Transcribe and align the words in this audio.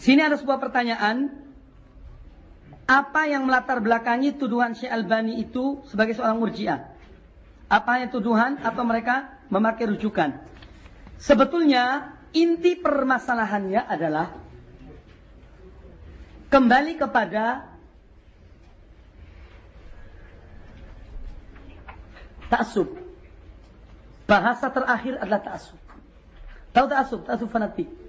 Sini 0.00 0.24
ada 0.24 0.40
sebuah 0.40 0.56
pertanyaan. 0.56 1.28
Apa 2.88 3.28
yang 3.28 3.46
melatar 3.46 3.78
belakangi 3.78 4.34
tuduhan 4.34 4.74
Syekh 4.74 4.90
Albani 4.90 5.38
itu 5.38 5.84
sebagai 5.86 6.16
seorang 6.16 6.40
murjiah? 6.40 6.90
Apa 7.70 8.02
yang 8.02 8.10
tuduhan 8.10 8.58
atau 8.64 8.82
mereka 8.82 9.38
memakai 9.46 9.86
rujukan? 9.94 10.42
Sebetulnya 11.20 12.16
inti 12.34 12.74
permasalahannya 12.74 13.86
adalah 13.86 14.34
kembali 16.50 16.98
kepada 16.98 17.70
ta'assub. 22.50 22.90
Bahasa 24.26 24.66
terakhir 24.66 25.14
adalah 25.22 25.44
ta'assub. 25.44 25.78
Tahu 26.74 26.86
ta'assub? 26.90 27.20
Ta'assub 27.22 27.50
fanatik. 27.54 27.99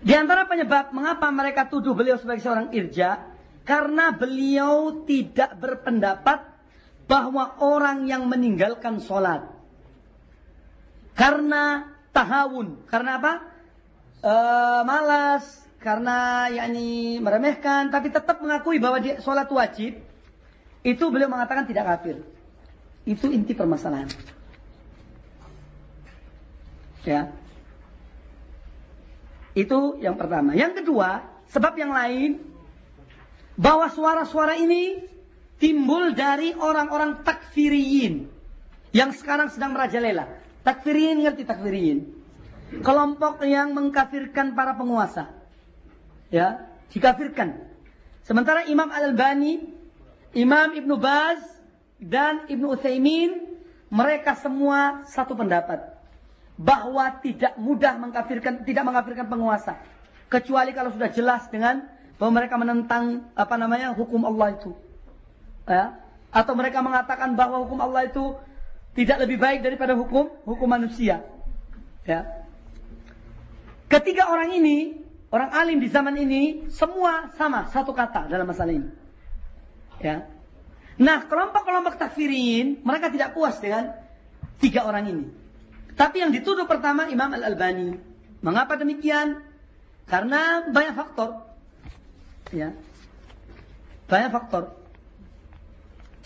Di 0.00 0.16
antara 0.16 0.48
penyebab 0.48 0.96
mengapa 0.96 1.28
mereka 1.28 1.68
tuduh 1.68 1.92
beliau 1.92 2.16
sebagai 2.16 2.40
seorang 2.40 2.72
irja, 2.72 3.20
karena 3.68 4.16
beliau 4.16 5.04
tidak 5.04 5.60
berpendapat 5.60 6.48
bahwa 7.04 7.60
orang 7.60 8.08
yang 8.08 8.24
meninggalkan 8.24 9.02
sholat 9.02 9.60
karena 11.20 11.84
tahawun, 12.16 12.88
karena 12.88 13.20
apa? 13.20 13.32
E, 14.24 14.34
malas, 14.88 15.44
karena 15.76 16.48
yakni 16.48 17.20
meremehkan, 17.20 17.92
tapi 17.92 18.08
tetap 18.08 18.40
mengakui 18.40 18.80
bahwa 18.80 19.04
dia 19.04 19.20
sholat 19.20 19.44
wajib, 19.52 20.00
itu 20.80 21.04
beliau 21.12 21.28
mengatakan 21.28 21.68
tidak 21.68 21.92
kafir. 21.92 22.24
Itu 23.04 23.28
inti 23.28 23.52
permasalahan. 23.52 24.08
Ya. 27.04 27.32
Itu 29.54 29.98
yang 29.98 30.14
pertama. 30.14 30.54
Yang 30.54 30.82
kedua, 30.82 31.26
sebab 31.50 31.74
yang 31.74 31.90
lain 31.90 32.38
bahwa 33.58 33.90
suara-suara 33.90 34.56
ini 34.56 35.04
timbul 35.60 36.16
dari 36.16 36.54
orang-orang 36.56 37.20
takfiriyin 37.26 38.30
yang 38.94 39.10
sekarang 39.12 39.50
sedang 39.52 39.76
merajalela. 39.76 40.26
Takfiriyin 40.62 41.20
ngerti 41.26 41.44
takfiriyin? 41.44 41.98
Kelompok 42.80 43.42
yang 43.42 43.74
mengkafirkan 43.74 44.54
para 44.54 44.78
penguasa. 44.78 45.34
Ya, 46.30 46.70
dikafirkan. 46.94 47.66
Sementara 48.22 48.62
Imam 48.70 48.86
Al-Albani, 48.86 49.66
Imam 50.38 50.70
Ibnu 50.78 50.94
Baz 50.94 51.42
dan 51.98 52.46
Ibnu 52.46 52.78
Utsaimin 52.78 53.50
mereka 53.90 54.38
semua 54.38 55.02
satu 55.10 55.34
pendapat 55.34 55.99
bahwa 56.60 57.08
tidak 57.24 57.56
mudah 57.56 57.96
mengkafirkan 57.96 58.68
tidak 58.68 58.84
mengkafirkan 58.84 59.32
penguasa. 59.32 59.80
Kecuali 60.28 60.76
kalau 60.76 60.92
sudah 60.92 61.08
jelas 61.08 61.48
dengan 61.48 61.88
bahwa 62.20 62.36
mereka 62.36 62.60
menentang 62.60 63.32
apa 63.32 63.56
namanya 63.56 63.96
hukum 63.96 64.28
Allah 64.28 64.60
itu. 64.60 64.76
Ya? 65.64 65.96
Atau 66.28 66.52
mereka 66.52 66.84
mengatakan 66.84 67.32
bahwa 67.32 67.64
hukum 67.64 67.80
Allah 67.80 68.12
itu 68.12 68.36
tidak 68.92 69.24
lebih 69.24 69.40
baik 69.40 69.64
daripada 69.64 69.96
hukum 69.96 70.28
hukum 70.44 70.68
manusia. 70.68 71.24
Ya? 72.04 72.28
Ketiga 73.88 74.28
orang 74.28 74.52
ini 74.52 75.00
orang 75.32 75.56
alim 75.56 75.80
di 75.80 75.88
zaman 75.88 76.12
ini 76.20 76.68
semua 76.68 77.32
sama 77.40 77.72
satu 77.72 77.96
kata 77.96 78.28
dalam 78.28 78.44
masalah 78.44 78.76
ini. 78.76 78.92
Ya? 79.96 80.28
Nah 81.00 81.24
kelompok-kelompok 81.24 81.96
takfirin 81.96 82.84
mereka 82.84 83.08
tidak 83.08 83.32
puas 83.32 83.56
dengan 83.56 83.96
tiga 84.60 84.84
orang 84.84 85.08
ini 85.08 85.39
tapi 85.96 86.22
yang 86.22 86.30
dituduh 86.30 86.66
pertama 86.70 87.10
Imam 87.10 87.30
Al-Albani. 87.34 87.98
Mengapa 88.40 88.78
demikian? 88.78 89.42
Karena 90.06 90.66
banyak 90.70 90.94
faktor. 90.96 91.46
Ya. 92.50 92.74
Banyak 94.10 94.30
faktor. 94.34 94.74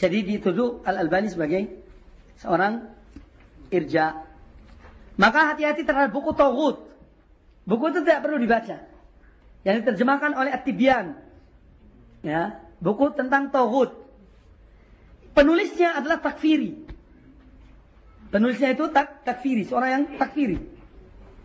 Jadi 0.00 0.24
dituduh 0.24 0.80
Al-Albani 0.84 1.28
sebagai 1.30 1.68
seorang 2.40 2.88
irja. 3.72 4.24
Maka 5.14 5.54
hati-hati 5.54 5.86
terhadap 5.86 6.10
buku 6.10 6.34
Tauhud. 6.34 6.82
Buku 7.64 7.84
itu 7.94 8.00
tidak 8.02 8.26
perlu 8.26 8.36
dibaca. 8.36 8.82
Yang 9.64 9.76
diterjemahkan 9.84 10.32
oleh 10.36 10.50
At-Tibyan. 10.52 11.16
Ya, 12.24 12.60
buku 12.80 13.14
tentang 13.16 13.48
Tauhud. 13.48 13.94
Penulisnya 15.32 15.98
adalah 15.98 16.20
takfiri. 16.20 16.83
Penulisnya 18.34 18.74
itu 18.74 18.90
tak 18.90 19.22
takfiri, 19.22 19.62
seorang 19.62 19.90
yang 19.94 20.04
takfiri. 20.18 20.58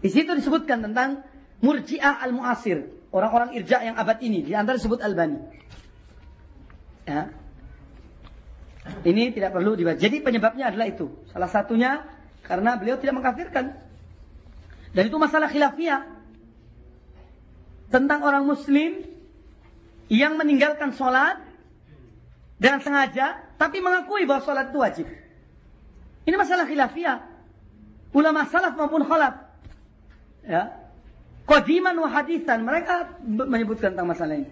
Di 0.02 0.10
situ 0.10 0.34
disebutkan 0.34 0.82
tentang 0.82 1.22
murjiah 1.62 2.18
al-muasir, 2.18 2.90
orang-orang 3.14 3.54
irja 3.54 3.86
yang 3.86 3.94
abad 3.94 4.18
ini, 4.26 4.42
di 4.42 4.58
antara 4.58 4.82
disebut 4.82 4.98
Albani. 4.98 5.38
Ya. 7.06 7.30
Ini 9.06 9.38
tidak 9.38 9.54
perlu 9.54 9.78
dibaca. 9.78 10.02
Jadi 10.02 10.18
penyebabnya 10.26 10.74
adalah 10.74 10.90
itu. 10.90 11.14
Salah 11.30 11.46
satunya 11.46 12.10
karena 12.42 12.74
beliau 12.74 12.98
tidak 12.98 13.22
mengkafirkan. 13.22 13.78
Dan 14.90 15.04
itu 15.06 15.18
masalah 15.22 15.46
khilafiyah. 15.46 16.10
Tentang 17.94 18.26
orang 18.26 18.50
muslim 18.50 19.06
yang 20.10 20.42
meninggalkan 20.42 20.98
sholat 20.98 21.38
dengan 22.58 22.82
sengaja, 22.82 23.46
tapi 23.62 23.78
mengakui 23.78 24.26
bahwa 24.26 24.42
sholat 24.42 24.74
itu 24.74 24.82
wajib. 24.82 25.08
Ini 26.30 26.38
masalah 26.38 26.70
khilafiyah. 26.70 27.18
Ulama 28.14 28.46
salaf 28.46 28.78
maupun 28.78 29.02
khalaf. 29.02 29.50
Ya. 30.46 30.78
Qadiman 31.50 31.98
wa 31.98 32.06
hadisan. 32.06 32.62
Mereka 32.62 33.26
menyebutkan 33.26 33.98
tentang 33.98 34.14
masalah 34.14 34.38
ini. 34.38 34.50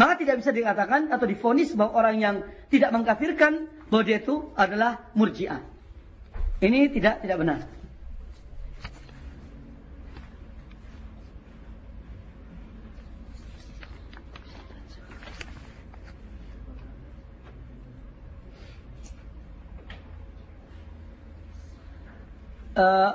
Maka 0.00 0.16
tidak 0.16 0.40
bisa 0.40 0.56
dikatakan 0.56 1.12
atau 1.12 1.28
difonis 1.28 1.76
bahwa 1.76 2.00
orang 2.00 2.16
yang 2.16 2.36
tidak 2.72 2.96
mengkafirkan 2.96 3.68
bahwa 3.92 4.02
dia 4.08 4.24
itu 4.24 4.48
adalah 4.56 5.12
murjiah. 5.12 5.60
Ini 6.64 6.88
tidak 6.88 7.20
tidak 7.20 7.36
benar. 7.44 7.60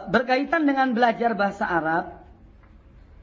Berkaitan 0.09 0.65
dengan 0.65 0.91
belajar 0.97 1.37
bahasa 1.37 1.69
Arab 1.69 2.05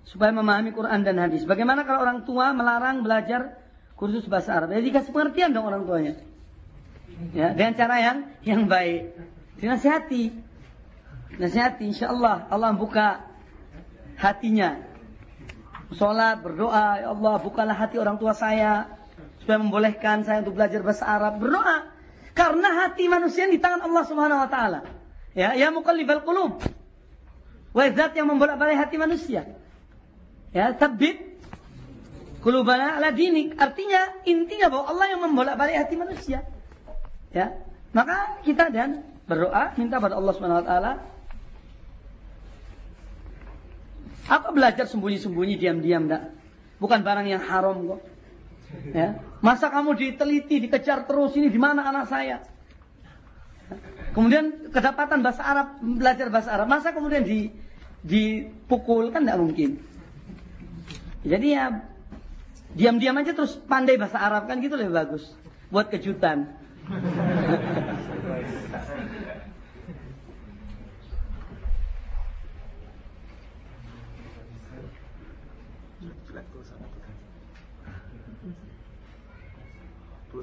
supaya 0.06 0.30
memahami 0.30 0.70
Quran 0.70 1.02
dan 1.02 1.18
hadis. 1.18 1.42
Bagaimana 1.44 1.82
kalau 1.82 2.00
orang 2.06 2.22
tua 2.24 2.54
melarang 2.54 3.02
belajar 3.02 3.58
kursus 3.98 4.24
bahasa 4.30 4.54
Arab? 4.54 4.70
Jadi 4.72 4.88
dikasih 4.88 5.10
pengertian 5.10 5.50
dong 5.50 5.66
orang 5.66 5.84
tuanya. 5.84 6.14
Ya, 7.34 7.50
dengan 7.50 7.74
cara 7.74 7.96
yang 7.98 8.18
yang 8.46 8.62
baik. 8.70 9.18
Dinasihati. 9.58 10.30
Nasihati 11.42 11.84
insya 11.90 12.14
Allah 12.14 12.46
Allah 12.48 12.70
buka 12.78 13.26
hatinya. 14.16 14.86
Sholat, 15.88 16.44
berdoa, 16.44 17.00
ya 17.00 17.08
Allah 17.16 17.34
bukalah 17.40 17.72
hati 17.72 17.96
orang 17.96 18.20
tua 18.20 18.36
saya 18.36 18.92
supaya 19.40 19.56
membolehkan 19.56 20.20
saya 20.20 20.44
untuk 20.44 20.60
belajar 20.60 20.84
bahasa 20.84 21.08
Arab. 21.08 21.40
Berdoa 21.40 21.88
karena 22.36 22.86
hati 22.86 23.08
manusia 23.08 23.48
di 23.48 23.58
tangan 23.58 23.82
Allah 23.88 24.04
Subhanahu 24.06 24.40
wa 24.46 24.50
taala. 24.52 24.97
Ya, 25.38 25.54
ya 25.54 25.70
muqallibal 25.70 26.26
qulub. 26.26 26.58
Wa 27.70 27.86
zat 27.94 28.18
yang 28.18 28.26
membolak-balik 28.26 28.74
hati 28.74 28.98
manusia. 28.98 29.46
Ya, 30.50 30.74
tabbit 30.74 31.38
qulubana 32.42 32.98
ala 32.98 33.14
dinik. 33.14 33.54
Artinya 33.54 34.18
intinya 34.26 34.66
bahwa 34.66 34.84
Allah 34.90 35.06
yang 35.14 35.20
membolak-balik 35.22 35.78
hati 35.78 35.94
manusia. 35.94 36.42
Ya. 37.30 37.54
Maka 37.94 38.42
kita 38.42 38.74
dan 38.74 39.06
berdoa 39.30 39.78
minta 39.78 40.02
pada 40.02 40.18
Allah 40.18 40.32
Subhanahu 40.34 40.60
wa 40.60 40.66
taala 40.66 40.92
Apa 44.28 44.52
belajar 44.52 44.84
sembunyi-sembunyi 44.84 45.56
diam-diam 45.56 46.04
enggak? 46.04 46.36
Bukan 46.76 47.00
barang 47.00 47.26
yang 47.32 47.40
haram 47.40 47.80
kok. 47.80 48.00
Ya. 48.92 49.24
Masa 49.40 49.72
kamu 49.72 49.96
diteliti, 49.96 50.60
dikejar 50.68 51.08
terus 51.08 51.32
ini 51.32 51.48
di 51.48 51.56
mana 51.56 51.88
anak 51.88 52.12
saya? 52.12 52.44
Kemudian 54.18 54.74
kedapatan 54.74 55.22
bahasa 55.22 55.46
Arab, 55.46 55.78
belajar 55.78 56.26
bahasa 56.26 56.50
Arab, 56.50 56.66
masa 56.66 56.90
kemudian 56.90 57.22
di 57.22 57.54
dipukul 58.02 59.14
kan 59.14 59.22
tidak 59.22 59.38
mungkin. 59.38 59.78
Jadi 61.22 61.54
ya 61.54 61.86
diam-diam 62.74 63.14
aja 63.14 63.30
terus 63.30 63.54
pandai 63.62 63.94
bahasa 63.94 64.18
Arab 64.18 64.50
kan 64.50 64.58
gitu 64.58 64.74
lebih 64.74 64.90
bagus 64.90 65.22
buat 65.70 65.86
kejutan. 65.86 66.50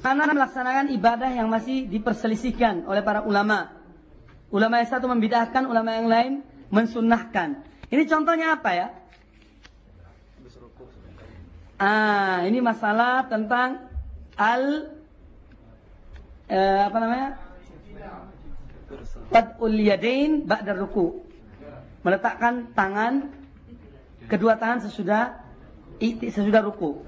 Karena 0.01 0.27
melaksanakan 0.27 0.91
ibadah 0.91 1.29
yang 1.31 1.47
masih 1.47 1.87
diperselisihkan 1.87 2.89
oleh 2.89 3.05
para 3.05 3.23
ulama. 3.23 3.71
Ulama 4.49 4.79
yang 4.79 4.89
satu 4.89 5.05
membidahkan, 5.11 5.67
ulama 5.67 5.93
yang 5.93 6.07
lain 6.07 6.33
mensunnahkan. 6.71 7.63
Ini 7.91 8.03
contohnya 8.09 8.57
apa 8.57 8.71
ya? 8.73 8.87
Ah, 11.75 12.47
ini 12.47 12.63
masalah 12.63 13.27
tentang 13.27 13.83
al 14.39 14.95
eh, 16.47 16.81
apa 16.87 16.97
namanya? 17.03 17.29
Qad'ul 19.31 19.75
yadain 19.75 20.47
ba'da 20.47 20.71
ruku. 20.71 21.25
Meletakkan 22.05 22.71
tangan 22.71 23.33
kedua 24.31 24.55
tangan 24.55 24.87
sesudah 24.87 25.41
sesudah 26.31 26.61
ruku. 26.63 27.03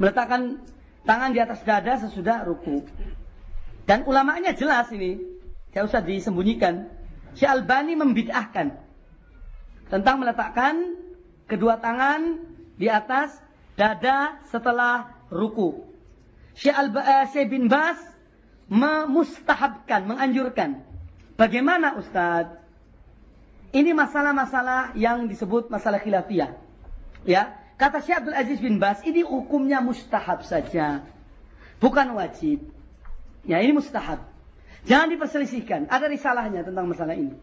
Meletakkan 0.00 0.62
tangan 1.06 1.30
di 1.32 1.40
atas 1.40 1.62
dada 1.62 1.94
sesudah 2.02 2.42
ruku. 2.44 2.82
Dan 3.86 4.02
ulamanya 4.04 4.52
jelas 4.52 4.90
ini. 4.90 5.22
Tidak 5.70 5.86
usah 5.86 6.02
disembunyikan. 6.02 6.90
Syekh 7.38 7.48
Albani 7.48 7.94
membid'ahkan. 7.94 8.74
Tentang 9.86 10.16
meletakkan 10.18 10.98
kedua 11.46 11.78
tangan 11.78 12.42
di 12.74 12.90
atas 12.90 13.32
dada 13.78 14.42
setelah 14.50 15.14
ruku. 15.30 15.86
Syekh, 16.58 16.74
Alba, 16.74 17.00
uh, 17.04 17.24
Syekh 17.30 17.52
bin 17.52 17.70
Bas 17.70 18.00
memustahabkan, 18.66 20.08
menganjurkan. 20.08 20.82
Bagaimana 21.38 21.94
Ustadz? 22.00 22.64
Ini 23.76 23.92
masalah-masalah 23.92 24.96
yang 24.96 25.28
disebut 25.28 25.68
masalah 25.68 26.00
khilafiyah. 26.00 26.56
Ya, 27.28 27.60
kata 27.76 28.00
Syekh 28.02 28.24
Abdul 28.24 28.36
Aziz 28.36 28.58
bin 28.60 28.80
Bas, 28.80 29.04
ini 29.04 29.22
hukumnya 29.22 29.84
mustahab 29.84 30.42
saja. 30.42 31.04
Bukan 31.80 32.16
wajib. 32.16 32.64
Ya, 33.44 33.60
ini 33.60 33.76
mustahab. 33.76 34.24
Jangan 34.88 35.12
diperselisihkan. 35.12 35.92
Ada 35.92 36.08
risalahnya 36.08 36.64
tentang 36.64 36.88
masalah 36.88 37.14
ini. 37.14 37.36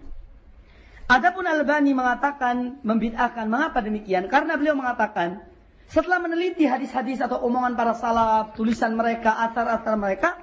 Adapun 1.07 1.45
Al-Bani 1.45 1.91
mengatakan, 1.94 2.81
membid'ahkan. 2.81 3.45
Mengapa 3.45 3.83
demikian? 3.83 4.27
Karena 4.31 4.57
beliau 4.57 4.74
mengatakan, 4.74 5.44
setelah 5.91 6.24
meneliti 6.24 6.65
hadis-hadis 6.65 7.21
atau 7.21 7.44
omongan 7.44 7.77
para 7.77 7.94
salaf, 7.94 8.57
tulisan 8.57 8.95
mereka, 8.97 9.35
asar-asar 9.51 9.94
mereka, 10.00 10.39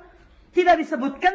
tidak 0.54 0.78
disebutkan 0.78 1.32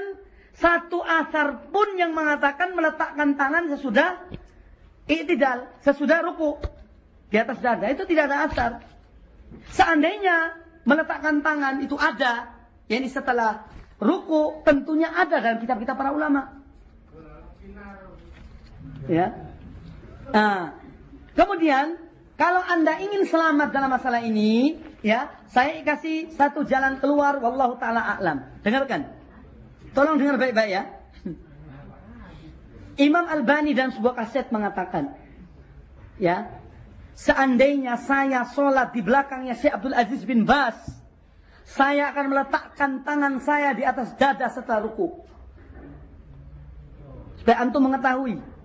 satu 0.55 1.03
asar 1.03 1.67
pun 1.67 1.99
yang 1.99 2.15
mengatakan 2.15 2.71
meletakkan 2.71 3.35
tangan 3.35 3.67
sesudah 3.75 4.23
i'tidal, 5.11 5.67
sesudah 5.83 6.23
ruku 6.23 6.55
di 7.35 7.43
atas 7.43 7.59
dada. 7.59 7.91
Itu 7.91 8.07
tidak 8.07 8.31
ada 8.31 8.47
asar. 8.47 8.71
Seandainya 9.75 10.55
meletakkan 10.87 11.43
tangan 11.43 11.83
itu 11.83 11.99
ada, 11.99 12.55
yakni 12.87 13.11
setelah 13.11 13.67
ruku, 13.99 14.63
tentunya 14.63 15.11
ada 15.11 15.43
dalam 15.43 15.59
kitab-kitab 15.59 15.99
para 15.99 16.15
ulama. 16.15 16.63
Ya. 19.11 19.51
Nah, 20.31 20.79
kemudian 21.35 21.99
kalau 22.39 22.63
Anda 22.63 23.03
ingin 23.03 23.27
selamat 23.27 23.75
dalam 23.75 23.91
masalah 23.91 24.23
ini, 24.23 24.79
ya, 25.03 25.35
saya 25.51 25.83
kasih 25.83 26.31
satu 26.31 26.63
jalan 26.63 27.03
keluar 27.03 27.43
wallahu 27.43 27.75
taala 27.75 28.15
a'lam. 28.15 28.47
Dengarkan. 28.63 29.11
Tolong 29.91 30.15
dengar 30.23 30.39
baik-baik 30.39 30.71
ya. 30.71 30.83
Imam 32.95 33.27
Albani 33.27 33.75
dalam 33.75 33.91
sebuah 33.91 34.15
kaset 34.23 34.47
mengatakan, 34.55 35.19
ya, 36.15 36.63
seandainya 37.15 37.97
saya 37.97 38.45
sholat 38.51 38.91
di 38.91 39.01
belakangnya 39.01 39.55
Syekh 39.57 39.73
Abdul 39.73 39.95
Aziz 39.95 40.21
bin 40.27 40.43
Bas, 40.45 40.77
saya 41.65 42.13
akan 42.13 42.25
meletakkan 42.29 43.01
tangan 43.01 43.41
saya 43.41 43.73
di 43.73 43.81
atas 43.81 44.13
dada 44.19 44.45
setelah 44.51 44.85
ruku. 44.85 45.25
Supaya 47.41 47.65
antum 47.65 47.83
mengetahui 47.89 48.55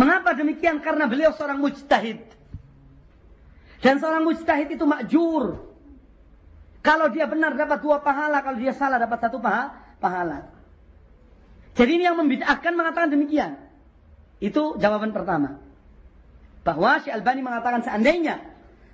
Mengapa 0.00 0.32
demikian? 0.32 0.80
Karena 0.80 1.04
beliau 1.04 1.36
seorang 1.36 1.60
mujtahid. 1.60 2.24
Dan 3.84 4.00
seorang 4.00 4.24
mujtahid 4.24 4.72
itu 4.72 4.84
makjur. 4.88 5.60
Kalau 6.80 7.06
dia 7.12 7.28
benar 7.28 7.52
dapat 7.52 7.84
dua 7.84 8.00
pahala, 8.00 8.40
kalau 8.40 8.56
dia 8.56 8.72
salah 8.72 8.96
dapat 8.96 9.20
satu 9.20 9.36
pahala. 10.00 10.48
Jadi 11.76 12.00
ini 12.00 12.04
yang 12.08 12.16
membid'ahkan 12.16 12.72
mengatakan 12.72 13.12
demikian. 13.12 13.60
Itu 14.40 14.80
jawaban 14.80 15.12
pertama. 15.12 15.60
Bahwa 16.60 17.00
Syekh 17.00 17.16
Albani 17.16 17.40
mengatakan 17.40 17.80
seandainya 17.80 18.44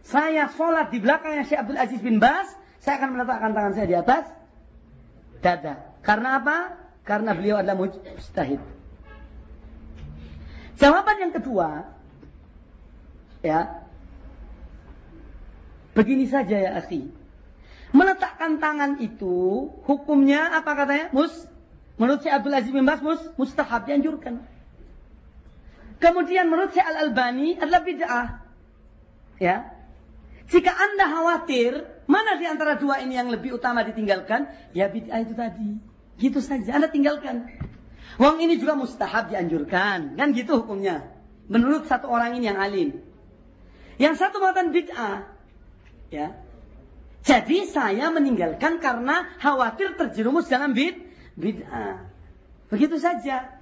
saya 0.06 0.46
sholat 0.54 0.94
di 0.94 1.02
belakangnya 1.02 1.42
Syekh 1.42 1.66
Abdul 1.66 1.80
Aziz 1.82 1.98
bin 1.98 2.22
Bas, 2.22 2.46
saya 2.78 3.02
akan 3.02 3.18
meletakkan 3.18 3.50
tangan 3.50 3.72
saya 3.74 3.86
di 3.90 3.96
atas 3.98 4.24
dada. 5.42 5.82
Karena 6.06 6.38
apa? 6.38 6.78
Karena 7.02 7.34
beliau 7.34 7.58
adalah 7.58 7.74
mujtahid. 7.74 8.62
Jawaban 10.78 11.16
yang 11.18 11.32
kedua, 11.34 11.90
ya, 13.42 13.82
begini 15.98 16.30
saja 16.30 16.54
ya 16.54 16.70
akhi. 16.78 17.10
Meletakkan 17.90 18.62
tangan 18.62 19.02
itu 19.02 19.66
hukumnya 19.88 20.54
apa 20.54 20.76
katanya? 20.78 21.06
Mus, 21.10 21.32
menurut 21.98 22.22
Syekh 22.22 22.34
Abdul 22.34 22.54
Aziz 22.54 22.70
bin 22.70 22.86
Bas 22.86 23.02
mus, 23.02 23.22
mustahab 23.34 23.90
dianjurkan. 23.90 24.44
Kemudian 25.96 26.52
menurut 26.52 26.76
Syekh 26.76 26.84
Al 26.84 27.08
Albani 27.08 27.56
adalah 27.56 27.80
bid'ah. 27.80 28.26
Ya. 29.40 29.56
Jika 30.46 30.70
Anda 30.70 31.08
khawatir 31.08 31.72
mana 32.06 32.38
di 32.38 32.46
antara 32.46 32.78
dua 32.78 33.02
ini 33.02 33.18
yang 33.18 33.32
lebih 33.32 33.56
utama 33.58 33.82
ditinggalkan, 33.82 34.46
ya 34.76 34.86
bid'ah 34.92 35.24
itu 35.24 35.34
tadi. 35.34 35.70
Gitu 36.20 36.38
saja, 36.44 36.76
Anda 36.76 36.92
tinggalkan. 36.92 37.48
Wong 38.16 38.40
ini 38.40 38.56
juga 38.56 38.76
mustahab 38.76 39.28
dianjurkan. 39.32 40.16
Kan 40.16 40.28
gitu 40.32 40.64
hukumnya. 40.64 41.04
Menurut 41.48 41.88
satu 41.88 42.08
orang 42.08 42.36
ini 42.36 42.48
yang 42.48 42.60
alim. 42.60 42.88
Yang 43.96 44.20
satu 44.20 44.40
mengatakan 44.40 44.72
bid'ah. 44.72 45.18
Ya. 46.12 46.36
Jadi 47.26 47.66
saya 47.66 48.14
meninggalkan 48.14 48.78
karena 48.78 49.26
khawatir 49.42 49.98
terjerumus 49.98 50.46
dalam 50.46 50.76
bid 50.76 50.94
bid'ah. 51.34 52.06
Begitu 52.70 53.02
saja. 53.02 53.55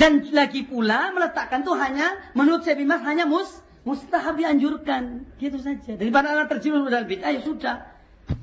Dan 0.00 0.24
lagi 0.32 0.64
pula 0.64 1.12
meletakkan 1.12 1.60
itu 1.60 1.76
hanya 1.76 2.16
menurut 2.32 2.64
saya 2.64 2.72
bimas 2.80 3.04
hanya 3.04 3.28
mus 3.28 3.52
mustahab 3.84 4.40
dianjurkan. 4.40 5.28
Gitu 5.36 5.60
saja. 5.60 6.00
Daripada 6.00 6.32
anak 6.32 6.48
terjerumus 6.56 6.88
dalam 6.88 7.04
bid'ah 7.04 7.36
ya 7.36 7.44
sudah. 7.44 7.76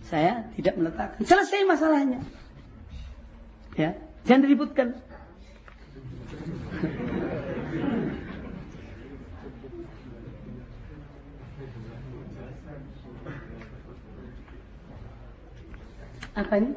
Saya 0.05 0.45
tidak 0.53 0.77
meletakkan. 0.77 1.17
Selesai 1.25 1.65
masalahnya. 1.65 2.21
Ya. 3.73 3.97
Jangan 4.29 4.45
diributkan. 4.45 4.87
Apa 16.37 16.53
ini? 16.61 16.69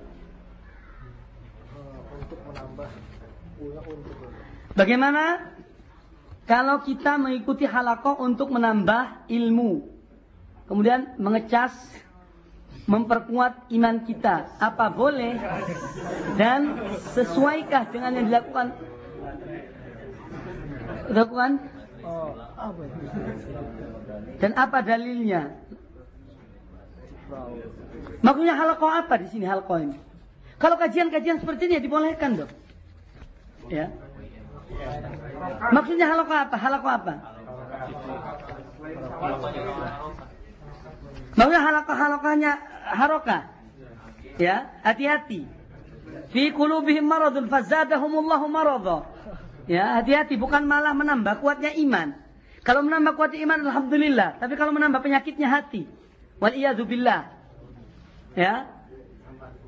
Bagaimana 4.75 5.51
kalau 6.47 6.83
kita 6.83 7.15
mengikuti 7.19 7.67
halakoh 7.67 8.19
untuk 8.23 8.51
menambah 8.51 9.31
ilmu, 9.31 9.87
kemudian 10.67 11.15
mengecas 11.19 11.75
memperkuat 12.91 13.71
iman 13.71 14.03
kita. 14.03 14.51
Apa 14.59 14.91
boleh 14.91 15.39
dan 16.35 16.75
sesuaikah 17.15 17.87
dengan 17.95 18.19
yang 18.19 18.27
dilakukan 18.27 18.75
dilakukan 21.07 21.51
dan 24.43 24.53
apa 24.59 24.79
dalilnya? 24.83 25.55
Maksudnya 28.27 28.55
halakoh 28.59 28.91
apa 28.91 29.23
di 29.23 29.27
sini 29.31 29.47
halakoh 29.47 29.79
ini? 29.79 29.95
Kalau 30.59 30.75
kajian-kajian 30.77 31.39
seperti 31.39 31.71
ini 31.71 31.79
ya 31.79 31.83
dibolehkan 31.83 32.43
dong. 32.43 32.53
Ya. 33.71 33.95
Maksudnya 35.73 36.07
halakoh 36.09 36.37
apa? 36.37 36.57
Halakoh 36.57 36.91
apa? 36.91 37.15
Maksudnya 41.37 41.63
halakah-halakahnya 41.63 42.53
haroka. 42.91 43.39
Ya, 44.41 44.73
hati-hati. 44.83 45.47
Fi 46.33 46.43
qulubihim 46.51 47.07
maradun 47.07 47.47
fazadahumullahu 47.47 48.47
maradha. 48.51 49.07
Ya, 49.71 50.01
hati-hati 50.01 50.35
bukan 50.41 50.67
malah 50.67 50.97
menambah 50.97 51.39
kuatnya 51.39 51.71
iman. 51.87 52.17
Kalau 52.67 52.85
menambah 52.85 53.17
kuatnya 53.17 53.41
iman 53.47 53.59
alhamdulillah, 53.69 54.43
tapi 54.43 54.57
kalau 54.59 54.75
menambah 54.75 55.01
penyakitnya 55.01 55.49
hati. 55.49 55.87
Wal 56.41 56.57
billah. 56.89 57.31
Ya. 58.33 58.69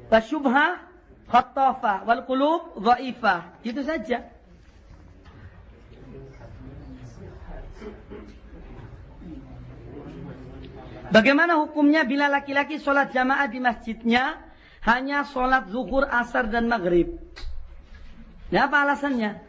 Wasyubha 0.08 0.80
khattafah 1.28 2.04
wal 2.08 2.24
qulub 2.24 2.80
dhaifah. 2.80 3.60
Itu 3.64 3.84
saja. 3.84 4.31
Bagaimana 11.12 11.60
hukumnya 11.60 12.08
bila 12.08 12.32
laki-laki 12.32 12.80
sholat 12.80 13.12
jamaah 13.12 13.44
di 13.52 13.60
masjidnya 13.60 14.40
hanya 14.88 15.28
sholat 15.28 15.68
zuhur, 15.68 16.08
asar, 16.08 16.48
dan 16.48 16.66
maghrib? 16.72 17.20
Ya 18.48 18.66
apa 18.66 18.88
alasannya? 18.88 19.44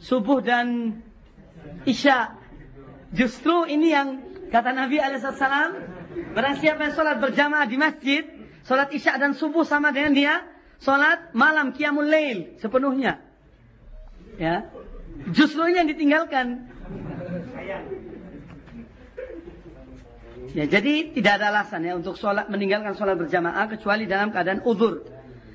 Subuh 0.00 0.40
dan 0.40 0.98
isya. 1.84 2.32
Justru 3.12 3.68
ini 3.68 3.92
yang 3.92 4.34
Kata 4.54 4.70
Nabi 4.70 5.02
Alaihissalam, 5.02 5.70
barang 6.30 6.56
siapa 6.62 6.86
yang 6.86 6.94
sholat 6.94 7.18
berjamaah 7.18 7.66
di 7.66 7.74
masjid, 7.74 8.22
sholat 8.62 8.94
isya 8.94 9.18
dan 9.18 9.34
subuh 9.34 9.66
sama 9.66 9.90
dengan 9.90 10.14
dia, 10.14 10.34
sholat 10.78 11.34
malam 11.34 11.74
kiamul 11.74 12.06
lail 12.06 12.54
sepenuhnya. 12.62 13.18
Ya, 14.38 14.70
justru 15.34 15.66
ini 15.66 15.82
yang 15.82 15.90
ditinggalkan. 15.90 16.70
Ya, 20.52 20.68
jadi 20.68 21.14
tidak 21.16 21.40
ada 21.40 21.54
alasan 21.54 21.86
ya 21.88 21.96
untuk 21.96 22.20
sholat 22.20 22.52
meninggalkan 22.52 22.92
sholat 22.92 23.16
berjamaah 23.16 23.64
kecuali 23.72 24.04
dalam 24.04 24.28
keadaan 24.28 24.60
uzur. 24.68 25.08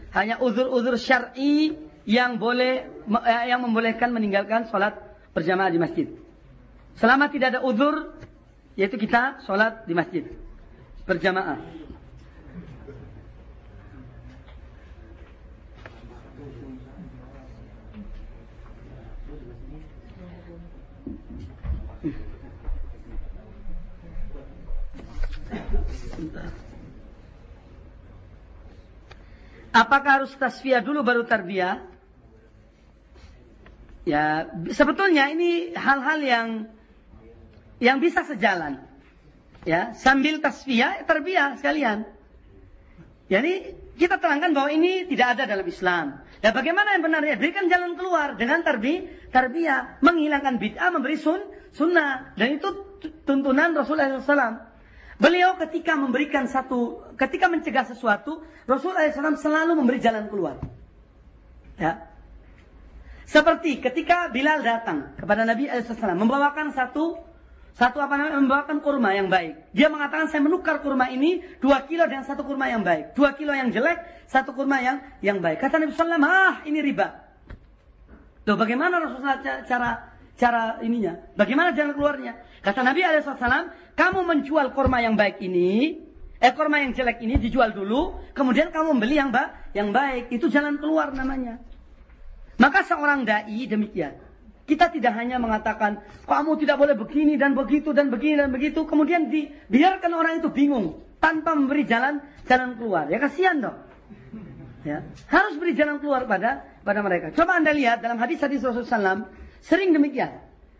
Hanya 0.10 0.42
uzur-uzur 0.42 0.98
syar'i 0.98 1.78
yang 2.10 2.42
boleh 2.42 2.90
eh, 3.06 3.44
yang 3.46 3.62
membolehkan 3.62 4.10
meninggalkan 4.10 4.66
sholat 4.74 4.98
berjamaah 5.38 5.70
di 5.70 5.78
masjid. 5.78 6.08
Selama 6.98 7.30
tidak 7.30 7.54
ada 7.54 7.62
uzur, 7.62 8.18
yaitu 8.74 8.98
kita 8.98 9.46
sholat 9.46 9.86
di 9.86 9.94
masjid 9.94 10.26
berjamaah. 11.06 11.62
Apakah 29.70 30.24
harus 30.24 30.34
tasfiyah 30.34 30.82
dulu 30.82 31.06
baru 31.06 31.24
tarbiyah? 31.24 31.86
Ya, 34.10 34.50
sebetulnya 34.74 35.30
ini 35.30 35.78
hal-hal 35.78 36.20
yang 36.26 36.48
yang 37.78 38.02
bisa 38.02 38.26
sejalan. 38.26 38.82
Ya, 39.64 39.94
sambil 39.94 40.42
tasfiyah 40.42 41.06
tarbiyah 41.06 41.62
sekalian. 41.62 42.10
Jadi 43.30 43.78
kita 44.02 44.18
terangkan 44.18 44.58
bahwa 44.58 44.74
ini 44.74 45.06
tidak 45.06 45.38
ada 45.38 45.44
dalam 45.46 45.68
Islam. 45.70 46.18
Dan 46.40 46.52
bagaimana 46.56 46.98
yang 46.98 47.04
benar 47.06 47.22
ya? 47.22 47.36
Berikan 47.38 47.70
jalan 47.70 47.94
keluar 48.00 48.40
dengan 48.40 48.64
tarbi, 48.66 49.06
tarbiyah, 49.30 50.02
menghilangkan 50.02 50.56
bid'ah, 50.58 50.90
memberi 50.90 51.20
sun, 51.20 51.44
sunnah. 51.76 52.34
Dan 52.40 52.58
itu 52.58 52.74
tuntunan 53.28 53.76
Rasulullah 53.76 54.18
SAW. 54.18 54.69
Beliau 55.20 55.60
ketika 55.60 56.00
memberikan 56.00 56.48
satu, 56.48 57.04
ketika 57.20 57.52
mencegah 57.52 57.84
sesuatu, 57.84 58.40
Rasulullah 58.64 59.12
SAW 59.12 59.36
selalu 59.36 59.76
memberi 59.76 60.00
jalan 60.00 60.32
keluar. 60.32 60.64
Ya. 61.76 62.08
Seperti 63.28 63.84
ketika 63.84 64.32
Bilal 64.32 64.64
datang 64.64 65.14
kepada 65.20 65.44
Nabi 65.44 65.68
SAW 65.68 66.18
membawakan 66.18 66.72
satu 66.74 67.20
satu 67.78 68.02
apa 68.04 68.20
namanya 68.20 68.44
membawakan 68.44 68.84
kurma 68.84 69.16
yang 69.16 69.32
baik. 69.32 69.72
Dia 69.72 69.88
mengatakan 69.88 70.28
saya 70.28 70.44
menukar 70.44 70.84
kurma 70.84 71.08
ini 71.08 71.40
dua 71.64 71.88
kilo 71.88 72.04
dengan 72.10 72.28
satu 72.28 72.44
kurma 72.44 72.68
yang 72.68 72.84
baik. 72.84 73.16
Dua 73.16 73.36
kilo 73.38 73.56
yang 73.56 73.72
jelek, 73.72 74.28
satu 74.28 74.52
kurma 74.52 74.84
yang 74.84 75.00
yang 75.24 75.40
baik. 75.40 75.64
Kata 75.64 75.80
Nabi 75.80 75.96
SAW, 75.96 76.20
ah 76.26 76.60
ini 76.68 76.80
riba. 76.84 77.28
Tuh 78.44 78.58
bagaimana 78.58 79.00
Rasulullah 79.00 79.40
cara 79.64 80.09
cara 80.40 80.80
ininya? 80.80 81.20
Bagaimana 81.36 81.76
jalan 81.76 81.92
keluarnya? 81.92 82.40
Kata 82.64 82.80
Nabi 82.80 83.04
SAW, 83.04 83.76
kamu 84.00 84.20
menjual 84.24 84.72
kurma 84.72 85.04
yang 85.04 85.20
baik 85.20 85.44
ini, 85.44 86.00
eh 86.40 86.52
kurma 86.56 86.80
yang 86.80 86.96
jelek 86.96 87.20
ini 87.20 87.36
dijual 87.36 87.76
dulu, 87.76 88.16
kemudian 88.32 88.72
kamu 88.72 88.96
membeli 88.96 89.20
yang, 89.20 89.30
ba 89.36 89.68
yang 89.76 89.92
baik. 89.92 90.32
Itu 90.32 90.48
jalan 90.48 90.80
keluar 90.80 91.12
namanya. 91.12 91.60
Maka 92.60 92.88
seorang 92.88 93.28
dai 93.28 93.68
demikian. 93.68 94.16
Kita 94.64 94.94
tidak 94.94 95.18
hanya 95.18 95.42
mengatakan, 95.42 96.06
kamu 96.30 96.52
tidak 96.62 96.78
boleh 96.78 96.96
begini 96.96 97.36
dan 97.36 97.58
begitu 97.58 97.90
dan 97.92 98.14
begini 98.14 98.38
dan 98.38 98.54
begitu. 98.54 98.86
Kemudian 98.86 99.28
dibiarkan 99.28 100.12
orang 100.14 100.40
itu 100.40 100.54
bingung. 100.54 101.04
Tanpa 101.20 101.52
memberi 101.52 101.84
jalan 101.84 102.24
jalan 102.48 102.80
keluar. 102.80 103.12
Ya 103.12 103.20
kasihan 103.20 103.60
dong. 103.60 103.76
Ya. 104.88 105.04
Harus 105.28 105.60
beri 105.60 105.76
jalan 105.76 106.00
keluar 106.00 106.24
pada 106.24 106.64
pada 106.88 107.04
mereka. 107.04 107.36
Coba 107.36 107.60
anda 107.60 107.76
lihat 107.76 108.00
dalam 108.00 108.16
hadis-hadis 108.16 108.64
Rasulullah 108.64 109.20
SAW. 109.20 109.39
Sering 109.64 109.92
demikian. 109.92 110.40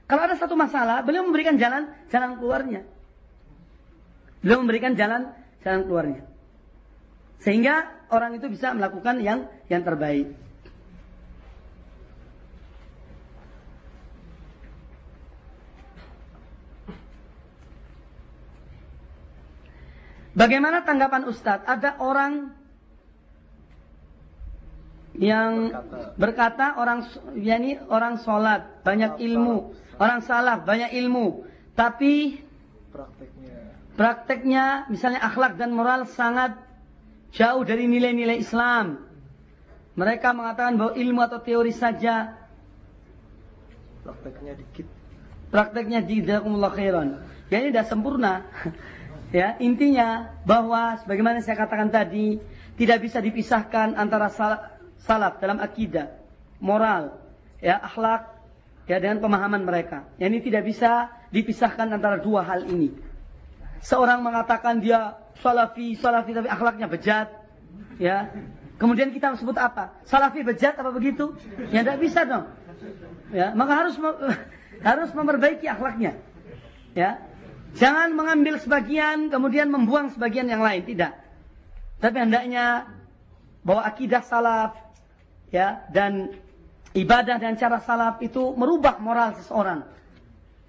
Kalau 0.10 0.26
ada 0.26 0.34
satu 0.34 0.58
masalah, 0.58 1.06
beliau 1.06 1.22
memberikan 1.28 1.56
jalan 1.60 1.92
jalan 2.10 2.40
keluarnya. 2.42 2.82
Beliau 4.42 4.64
memberikan 4.64 4.98
jalan 4.98 5.30
jalan 5.62 5.82
keluarnya. 5.86 6.24
Sehingga 7.40 7.88
orang 8.12 8.36
itu 8.36 8.50
bisa 8.50 8.74
melakukan 8.74 9.22
yang 9.22 9.48
yang 9.70 9.86
terbaik. 9.86 10.34
Bagaimana 20.40 20.88
tanggapan 20.88 21.28
Ustadz? 21.28 21.68
Ada 21.68 22.00
orang 22.00 22.59
yang 25.20 25.76
berkata, 26.16 26.80
orang 26.80 27.04
yakni 27.36 27.76
orang 27.92 28.24
sholat 28.24 28.80
banyak 28.88 29.20
ilmu, 29.20 29.76
orang 30.00 30.24
salaf 30.24 30.64
banyak 30.64 30.96
ilmu, 30.96 31.44
tapi 31.76 32.40
prakteknya 32.96 33.56
prakteknya 34.00 34.66
misalnya 34.88 35.20
akhlak 35.20 35.60
dan 35.60 35.76
moral 35.76 36.08
sangat 36.08 36.56
jauh 37.36 37.68
dari 37.68 37.92
nilai-nilai 37.92 38.40
Islam. 38.40 39.04
Mereka 40.00 40.32
mengatakan 40.32 40.80
bahwa 40.80 40.96
ilmu 40.96 41.20
atau 41.20 41.44
teori 41.44 41.76
saja 41.76 42.40
prakteknya 44.08 44.56
dikit. 44.56 44.88
Prakteknya 45.52 46.00
jazakumullah 46.00 46.72
khairan. 46.72 47.20
Ya 47.52 47.60
ini 47.60 47.76
sudah 47.76 47.86
sempurna. 47.92 48.34
ya, 49.36 49.60
intinya 49.60 50.32
bahwa 50.48 50.96
sebagaimana 51.04 51.44
saya 51.44 51.60
katakan 51.60 51.92
tadi, 51.92 52.40
tidak 52.80 53.04
bisa 53.04 53.20
dipisahkan 53.20 54.00
antara 54.00 54.32
salaf, 54.32 54.79
salaf 55.04 55.40
dalam 55.40 55.60
akidah, 55.64 56.12
moral, 56.60 57.16
ya 57.64 57.80
akhlak 57.80 58.40
ya 58.90 58.98
dengan 58.98 59.22
pemahaman 59.22 59.64
mereka. 59.64 60.10
Ya, 60.18 60.28
ini 60.28 60.42
tidak 60.42 60.66
bisa 60.66 61.14
dipisahkan 61.30 61.94
antara 61.94 62.18
dua 62.18 62.42
hal 62.42 62.66
ini. 62.66 62.92
Seorang 63.86 64.26
mengatakan 64.26 64.82
dia 64.84 65.16
salafi, 65.40 65.96
salafi 65.96 66.36
tapi 66.36 66.50
akhlaknya 66.52 66.90
bejat. 66.90 67.32
Ya. 68.02 68.34
Kemudian 68.80 69.12
kita 69.12 69.36
sebut 69.36 69.56
apa? 69.60 70.00
Salafi 70.08 70.44
bejat 70.44 70.80
apa 70.80 70.90
begitu? 70.96 71.36
Ya 71.70 71.84
tidak 71.84 72.00
bisa 72.00 72.24
dong. 72.24 72.48
Ya, 73.30 73.52
maka 73.54 73.86
harus 73.86 73.96
harus 74.88 75.10
memperbaiki 75.14 75.68
akhlaknya. 75.70 76.18
Ya. 76.98 77.24
Jangan 77.78 78.18
mengambil 78.18 78.58
sebagian 78.58 79.30
kemudian 79.30 79.70
membuang 79.70 80.10
sebagian 80.10 80.50
yang 80.50 80.66
lain, 80.66 80.82
tidak. 80.90 81.14
Tapi 82.02 82.18
hendaknya 82.18 82.90
bahwa 83.62 83.86
akidah 83.86 84.26
salaf 84.26 84.74
ya 85.50 85.86
dan 85.90 86.34
ibadah 86.94 87.38
dan 87.38 87.58
cara 87.58 87.82
salaf 87.82 88.22
itu 88.22 88.54
merubah 88.58 88.98
moral 89.02 89.38
seseorang 89.38 89.86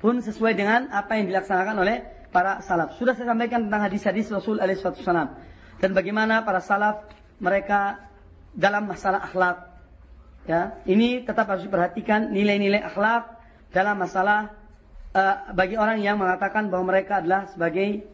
pun 0.01 0.17
sesuai 0.25 0.57
dengan 0.57 0.89
apa 0.93 1.21
yang 1.21 1.29
dilaksanakan 1.29 1.77
oleh 1.77 1.97
para 2.33 2.65
salaf. 2.65 2.97
Sudah 2.97 3.13
saya 3.13 3.37
sampaikan 3.37 3.69
tentang 3.69 3.85
hadis-hadis 3.85 4.33
Rasul 4.33 4.57
alaihissalam 4.63 5.29
dan 5.81 5.91
bagaimana 5.93 6.41
para 6.47 6.65
salaf 6.65 7.05
mereka 7.37 8.01
dalam 8.57 8.89
masalah 8.89 9.25
akhlak. 9.29 9.69
Ya, 10.49 10.81
ini 10.89 11.21
tetap 11.21 11.53
harus 11.53 11.69
diperhatikan 11.69 12.33
nilai-nilai 12.33 12.81
akhlak 12.81 13.29
dalam 13.77 14.01
masalah 14.01 14.57
uh, 15.13 15.53
bagi 15.53 15.77
orang 15.77 16.01
yang 16.01 16.17
mengatakan 16.17 16.73
bahwa 16.73 16.97
mereka 16.97 17.21
adalah 17.21 17.45
sebagai 17.53 18.09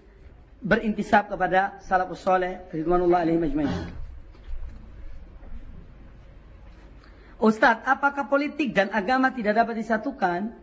berintisab 0.58 1.30
kepada 1.30 1.78
salafus 1.86 2.18
soleh 2.18 2.66
ridwanullah 2.74 3.22
alaihi 3.22 3.38
majma'in. 3.38 4.05
Ustadz, 7.36 7.84
apakah 7.84 8.32
politik 8.32 8.72
dan 8.72 8.88
agama 8.96 9.28
tidak 9.28 9.60
dapat 9.60 9.84
disatukan? 9.84 10.56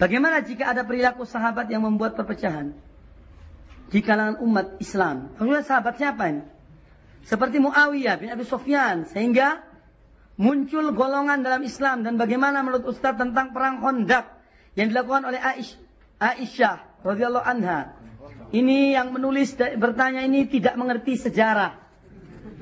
Bagaimana 0.00 0.40
jika 0.40 0.72
ada 0.72 0.82
perilaku 0.82 1.28
sahabat 1.28 1.68
yang 1.70 1.84
membuat 1.84 2.16
perpecahan? 2.16 2.74
Di 3.92 4.00
kalangan 4.00 4.40
umat 4.42 4.80
Islam. 4.80 5.30
Maksudnya 5.36 5.62
sahabat 5.62 5.94
siapa 6.00 6.22
ini? 6.32 6.42
Seperti 7.28 7.62
Muawiyah 7.62 8.18
bin 8.18 8.32
Abi 8.32 8.42
Sufyan. 8.42 9.06
Sehingga 9.06 9.62
muncul 10.34 10.90
golongan 10.96 11.46
dalam 11.46 11.62
Islam. 11.62 12.02
Dan 12.02 12.18
bagaimana 12.18 12.64
menurut 12.66 12.90
Ustaz 12.90 13.14
tentang 13.14 13.54
perang 13.54 13.78
Hondak. 13.84 14.34
Yang 14.74 14.96
dilakukan 14.96 15.30
oleh 15.30 15.40
Aisyah 16.18 17.06
radhiyallahu 17.06 17.46
anha. 17.46 17.94
Ini 18.50 18.98
yang 18.98 19.14
menulis 19.14 19.54
bertanya 19.54 20.26
ini 20.26 20.50
tidak 20.50 20.74
mengerti 20.74 21.14
sejarah. 21.20 21.78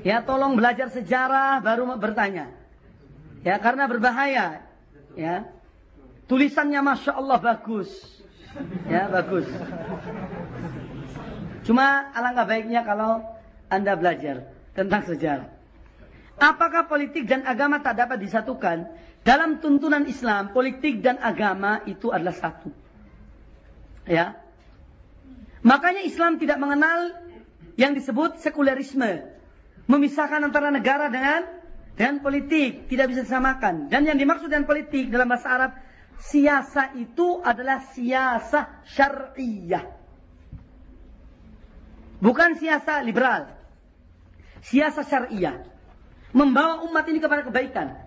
Ya 0.05 0.21
tolong 0.21 0.53
belajar 0.53 0.93
sejarah 0.93 1.63
baru 1.65 1.97
bertanya. 1.97 2.62
Ya 3.43 3.59
karena 3.59 3.85
berbahaya. 3.91 4.63
Ya 5.13 5.53
Tulisannya 6.27 6.79
Masya 6.79 7.19
Allah 7.19 7.37
bagus. 7.39 7.91
Ya, 8.87 9.09
bagus. 9.09 9.45
Cuma 11.65 12.09
alangkah 12.13 12.45
baiknya 12.47 12.85
kalau 12.85 13.21
Anda 13.67 13.97
belajar 13.97 14.49
tentang 14.77 15.03
sejarah. 15.09 15.49
Apakah 16.37 16.89
politik 16.89 17.29
dan 17.29 17.45
agama 17.45 17.81
tak 17.85 18.01
dapat 18.01 18.17
disatukan? 18.17 18.89
Dalam 19.23 19.63
tuntunan 19.63 20.03
Islam, 20.03 20.51
politik 20.51 20.99
dan 20.99 21.21
agama 21.21 21.85
itu 21.87 22.11
adalah 22.11 22.35
satu. 22.35 22.73
Ya. 24.03 24.35
Makanya 25.63 26.03
Islam 26.03 26.41
tidak 26.41 26.59
mengenal 26.59 27.15
yang 27.79 27.95
disebut 27.95 28.43
sekulerisme. 28.43 29.23
Memisahkan 29.87 30.43
antara 30.43 30.71
negara 30.71 31.07
dengan 31.07 31.47
dengan 31.93 32.21
politik. 32.21 32.89
Tidak 32.89 33.05
bisa 33.09 33.25
disamakan. 33.25 33.89
Dan 33.89 34.05
yang 34.09 34.17
dimaksud 34.17 34.49
dengan 34.49 34.65
politik 34.65 35.09
dalam 35.13 35.29
bahasa 35.29 35.49
Arab. 35.49 35.71
Siasa 36.23 36.95
itu 36.95 37.41
adalah 37.43 37.83
siasa 37.91 38.79
syariah. 38.87 39.83
Bukan 42.23 42.55
siasa 42.55 43.03
liberal. 43.03 43.51
Siasa 44.63 45.03
syariah. 45.03 45.67
Membawa 46.31 46.85
umat 46.87 47.03
ini 47.11 47.19
kepada 47.19 47.43
kebaikan. 47.43 47.99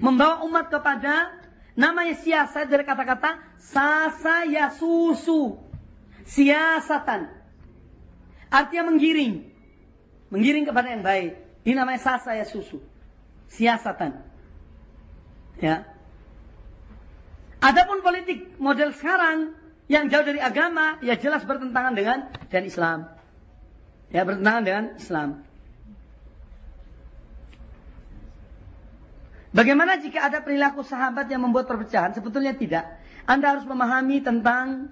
Membawa 0.00 0.40
umat 0.48 0.72
kepada 0.72 1.30
namanya 1.76 2.16
siasa 2.16 2.64
dari 2.64 2.86
kata-kata 2.86 3.38
sasa 3.60 4.48
yasusu 4.48 5.60
siasatan. 6.24 7.28
Artinya 8.48 8.92
menggiring. 8.92 9.48
Menggiring 10.32 10.64
kepada 10.64 10.88
yang 10.88 11.04
baik. 11.04 11.36
Ini 11.68 11.74
namanya 11.76 12.00
sasa 12.00 12.32
ya 12.36 12.48
susu. 12.48 12.91
Siasatan. 13.52 14.16
Ya. 15.60 15.84
Adapun 17.62 18.00
politik 18.02 18.58
model 18.58 18.90
sekarang 18.96 19.54
yang 19.86 20.08
jauh 20.08 20.24
dari 20.24 20.40
agama 20.40 20.98
ya 21.04 21.14
jelas 21.20 21.44
bertentangan 21.44 21.92
dengan 21.92 22.18
dan 22.48 22.62
Islam. 22.64 22.98
Ya 24.08 24.24
bertentangan 24.24 24.62
dengan 24.64 24.84
Islam. 24.96 25.28
Bagaimana 29.52 30.00
jika 30.00 30.32
ada 30.32 30.40
perilaku 30.40 30.80
sahabat 30.80 31.28
yang 31.28 31.44
membuat 31.44 31.68
perpecahan? 31.68 32.16
Sebetulnya 32.16 32.56
tidak. 32.56 32.88
Anda 33.28 33.52
harus 33.52 33.68
memahami 33.68 34.24
tentang 34.24 34.88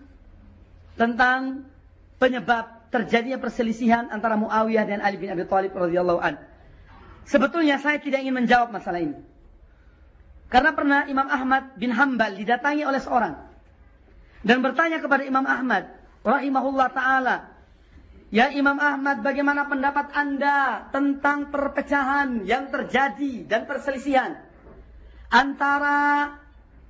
tentang 1.00 1.64
penyebab 2.20 2.92
terjadinya 2.92 3.40
perselisihan 3.40 4.12
antara 4.12 4.36
Muawiyah 4.36 4.84
dan 4.84 5.00
Ali 5.00 5.16
bin 5.16 5.32
Abi 5.32 5.48
Thalib 5.48 5.72
radhiyallahu 5.72 6.20
an. 6.20 6.36
Sebetulnya 7.28 7.80
saya 7.80 8.00
tidak 8.00 8.24
ingin 8.24 8.44
menjawab 8.44 8.72
masalah 8.72 9.00
ini. 9.02 9.18
Karena 10.50 10.74
pernah 10.74 11.06
Imam 11.06 11.30
Ahmad 11.30 11.78
bin 11.78 11.94
Hambal 11.94 12.34
didatangi 12.34 12.82
oleh 12.82 12.98
seorang 12.98 13.38
dan 14.42 14.58
bertanya 14.64 14.98
kepada 14.98 15.22
Imam 15.22 15.46
Ahmad 15.46 15.94
rahimahullah 16.26 16.88
taala, 16.90 17.54
"Ya 18.34 18.50
Imam 18.50 18.80
Ahmad, 18.82 19.22
bagaimana 19.22 19.70
pendapat 19.70 20.10
Anda 20.10 20.90
tentang 20.90 21.54
perpecahan 21.54 22.42
yang 22.50 22.72
terjadi 22.74 23.46
dan 23.46 23.70
perselisihan 23.70 24.42
antara 25.30 26.34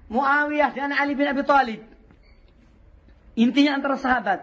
Muawiyah 0.08 0.72
dan 0.72 0.96
Ali 0.96 1.12
bin 1.12 1.28
Abi 1.28 1.44
Thalib?" 1.44 1.84
Intinya 3.37 3.76
antara 3.76 4.00
sahabat. 4.00 4.40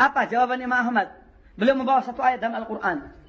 Apa 0.00 0.24
jawaban 0.32 0.64
Imam 0.64 0.80
Ahmad? 0.80 1.12
Beliau 1.60 1.76
membawa 1.76 2.00
satu 2.00 2.24
ayat 2.24 2.40
dalam 2.40 2.56
Al-Quran. 2.56 3.19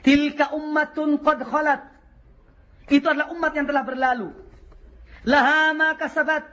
Tilka 0.00 0.56
ummatun 0.56 1.20
qad 1.20 1.44
khalat. 1.44 1.80
Itu 2.90 3.06
adalah 3.06 3.30
umat 3.36 3.52
yang 3.54 3.66
telah 3.68 3.84
berlalu. 3.84 4.32
Laha 5.28 5.76
ma 5.76 5.94
kasabat. 5.94 6.48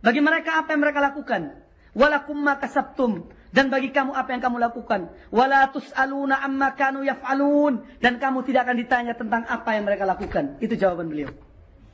Bagi 0.00 0.20
mereka 0.22 0.62
apa 0.62 0.72
yang 0.72 0.82
mereka 0.86 1.02
lakukan. 1.02 1.52
Walakum 1.92 2.38
ma 2.38 2.56
kasabtum. 2.56 3.26
Dan 3.50 3.72
bagi 3.72 3.90
kamu 3.90 4.12
apa 4.12 4.36
yang 4.36 4.42
kamu 4.44 4.56
lakukan. 4.60 5.10
Wala 5.32 5.72
tus'aluna 5.72 6.38
amma 6.44 6.76
kanu 6.78 7.02
yaf'alun. 7.02 7.82
Dan 7.98 8.22
kamu 8.22 8.46
tidak 8.46 8.68
akan 8.70 8.76
ditanya 8.78 9.12
tentang 9.18 9.42
apa 9.48 9.74
yang 9.74 9.84
mereka 9.88 10.06
lakukan. 10.06 10.60
Itu 10.62 10.78
jawaban 10.78 11.10
beliau. 11.10 11.32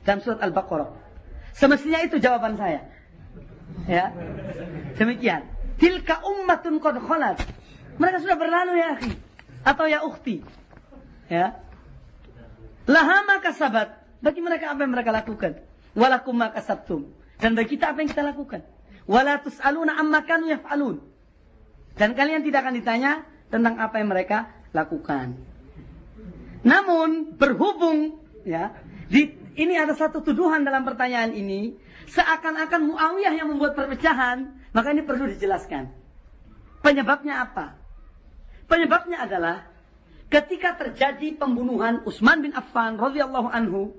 Dalam 0.03 0.19
surat 0.19 0.43
Al-Baqarah. 0.43 0.91
Semestinya 1.55 2.03
itu 2.03 2.19
jawaban 2.19 2.59
saya. 2.59 2.85
Ya. 3.89 4.11
Demikian. 4.99 5.47
Tilka 5.79 6.21
ummatun 6.21 6.77
qad 6.77 6.99
khalat. 7.01 7.41
Mereka 7.97 8.21
sudah 8.21 8.37
berlalu 8.37 8.77
ya 8.77 8.87
akhi 8.97 9.13
atau 9.63 9.85
ya 9.87 9.99
ukhti. 10.03 10.43
Ya. 11.33 11.57
Laha 12.85 13.25
ma 13.25 13.41
kasabat. 13.41 14.21
Bagi 14.21 14.39
mereka 14.45 14.69
apa 14.69 14.85
yang 14.85 14.93
mereka 14.93 15.09
lakukan? 15.09 15.57
Walakum 15.97 16.37
ma 16.37 16.53
kasabtum. 16.53 17.09
Dan 17.41 17.57
bagi 17.57 17.75
kita 17.75 17.89
apa 17.89 18.05
yang 18.05 18.09
kita 18.13 18.21
lakukan? 18.21 18.61
Wala 19.09 19.41
tus'aluna 19.41 19.97
amma 19.97 20.21
kanu 20.29 20.53
yaf'alun. 20.53 21.01
Dan 21.97 22.13
kalian 22.13 22.45
tidak 22.45 22.69
akan 22.69 22.75
ditanya 22.77 23.11
tentang 23.49 23.81
apa 23.81 23.97
yang 23.97 24.13
mereka 24.13 24.53
lakukan. 24.77 25.41
Namun 26.63 27.35
berhubung 27.35 28.21
ya, 28.47 28.71
di, 29.11 29.33
ini 29.57 29.73
ada 29.75 29.91
satu 29.97 30.23
tuduhan 30.23 30.63
dalam 30.63 30.87
pertanyaan 30.87 31.35
ini 31.35 31.75
Seakan-akan 32.13 32.93
Muawiyah 32.93 33.33
yang 33.33 33.47
membuat 33.49 33.73
perpecahan, 33.73 34.53
maka 34.75 34.91
ini 34.91 35.01
perlu 35.01 35.31
dijelaskan. 35.33 35.89
Penyebabnya 36.83 37.47
apa? 37.47 37.79
Penyebabnya 38.67 39.23
adalah 39.23 39.71
ketika 40.33 40.73
terjadi 40.73 41.37
pembunuhan 41.37 42.01
Utsman 42.09 42.41
bin 42.41 42.57
Affan 42.57 42.97
radhiyallahu 42.97 43.53
anhu 43.53 43.93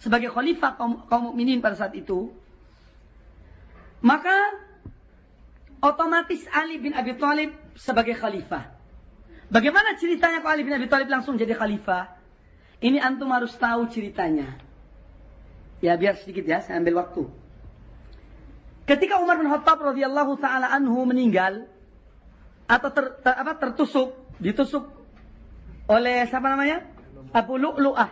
sebagai 0.00 0.32
khalifah 0.32 0.80
kaum, 0.80 1.04
kaum 1.04 1.22
mukminin 1.28 1.60
pada 1.60 1.76
saat 1.76 1.92
itu, 1.92 2.32
maka 4.00 4.32
otomatis 5.84 6.48
Ali 6.48 6.80
bin 6.80 6.96
Abi 6.96 7.20
Thalib 7.20 7.52
sebagai 7.76 8.16
khalifah. 8.16 8.72
Bagaimana 9.52 10.00
ceritanya 10.00 10.40
kok 10.40 10.48
Ali 10.48 10.64
bin 10.64 10.72
Abi 10.72 10.88
Thalib 10.88 11.12
langsung 11.12 11.36
jadi 11.36 11.52
khalifah? 11.52 12.16
Ini 12.80 13.04
antum 13.04 13.28
harus 13.28 13.52
tahu 13.52 13.84
ceritanya. 13.92 14.56
Ya 15.84 16.00
biar 16.00 16.16
sedikit 16.16 16.48
ya, 16.48 16.64
saya 16.64 16.80
ambil 16.80 17.04
waktu. 17.04 17.28
Ketika 18.88 19.20
Umar 19.20 19.36
bin 19.36 19.52
Khattab 19.52 19.84
radhiyallahu 19.84 20.40
taala 20.40 20.72
anhu 20.72 21.04
meninggal 21.04 21.68
atau 22.64 22.88
ter, 22.88 23.20
ter, 23.20 23.32
apa 23.36 23.52
tertusuk, 23.60 24.16
ditusuk 24.40 25.03
oleh 25.90 26.24
siapa 26.28 26.46
namanya? 26.48 26.84
Abu 27.34 27.60
Lu'lu'ah. 27.60 28.10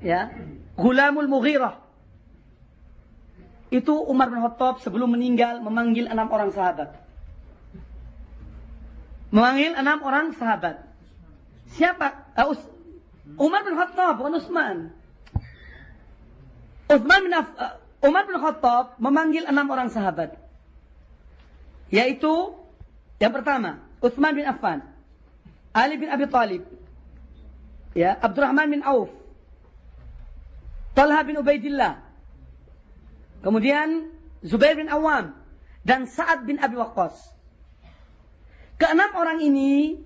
Ya, 0.00 0.32
Gulamul 0.80 1.28
Mughirah. 1.28 1.76
Itu 3.70 4.02
Umar 4.02 4.32
bin 4.34 4.42
Khattab 4.42 4.82
sebelum 4.82 5.14
meninggal 5.14 5.62
memanggil 5.62 6.10
enam 6.10 6.26
orang 6.32 6.50
sahabat. 6.50 6.98
Memanggil 9.30 9.78
enam 9.78 10.02
orang 10.02 10.34
sahabat. 10.34 10.82
Siapa? 11.78 12.34
Uh, 12.34 12.58
Umar 13.38 13.62
bin 13.62 13.78
Khattab, 13.78 14.18
bukan 14.18 14.42
Utsman. 14.42 14.76
Utsman 16.90 17.20
bin 17.22 17.32
uh, 17.38 17.46
Umar 18.02 18.26
bin 18.26 18.42
Khattab 18.42 18.98
memanggil 18.98 19.46
enam 19.46 19.70
orang 19.70 19.86
sahabat. 19.94 20.34
Yaitu 21.94 22.58
yang 23.22 23.30
pertama, 23.30 23.86
Utsman 24.02 24.34
bin 24.34 24.50
Affan, 24.50 24.82
Ali 25.70 25.96
bin 25.98 26.10
Abi 26.10 26.26
Thalib, 26.26 26.66
ya, 27.94 28.18
Abdurrahman 28.18 28.68
bin 28.70 28.82
Auf, 28.82 29.10
Talha 30.98 31.22
bin 31.22 31.38
Ubaidillah, 31.38 32.02
kemudian 33.46 34.10
Zubair 34.42 34.74
bin 34.74 34.90
Awam, 34.90 35.36
dan 35.86 36.10
Sa'ad 36.10 36.44
bin 36.44 36.58
Abi 36.58 36.74
Waqqas. 36.74 37.14
Keenam 38.80 39.12
orang 39.14 39.44
ini 39.44 40.00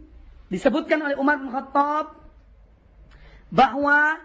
disebutkan 0.50 0.98
oleh 1.00 1.16
Umar 1.16 1.38
bin 1.38 1.48
Khattab 1.50 2.18
bahwa 3.54 4.18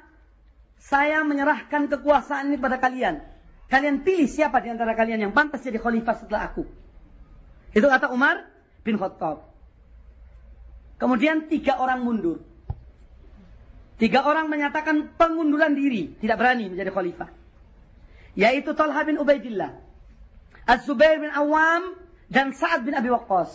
saya 0.82 1.21
menyerahkan 1.21 1.86
kekuasaan 1.86 2.49
ini 2.49 2.58
pada 2.58 2.82
kalian. 2.82 3.21
Kalian 3.69 4.02
pilih 4.02 4.25
siapa 4.25 4.58
di 4.65 4.73
antara 4.73 4.97
kalian 4.97 5.30
yang 5.30 5.34
pantas 5.38 5.62
jadi 5.62 5.78
khalifah 5.78 6.15
setelah 6.17 6.49
aku. 6.49 6.65
Itu 7.78 7.86
kata 7.86 8.10
Umar 8.10 8.49
bin 8.82 8.97
Khattab. 8.97 9.48
Kemudian 10.99 11.47
tiga 11.47 11.79
orang 11.79 12.03
mundur. 12.03 12.43
Tiga 13.95 14.27
orang 14.27 14.51
menyatakan 14.51 15.15
pengunduran 15.15 15.73
diri. 15.73 16.12
Tidak 16.19 16.35
berani 16.35 16.67
menjadi 16.67 16.91
khalifah. 16.91 17.31
Yaitu 18.35 18.75
Talha 18.75 19.01
bin 19.07 19.15
Ubaidillah. 19.15 19.79
Az-Zubair 20.67 21.23
bin 21.23 21.31
Awam. 21.31 21.95
Dan 22.29 22.51
Sa'ad 22.53 22.83
bin 22.83 22.93
Abi 22.93 23.09
Waqqas. 23.09 23.49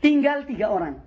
Tinggal 0.00 0.48
tiga 0.48 0.72
orang. 0.72 0.98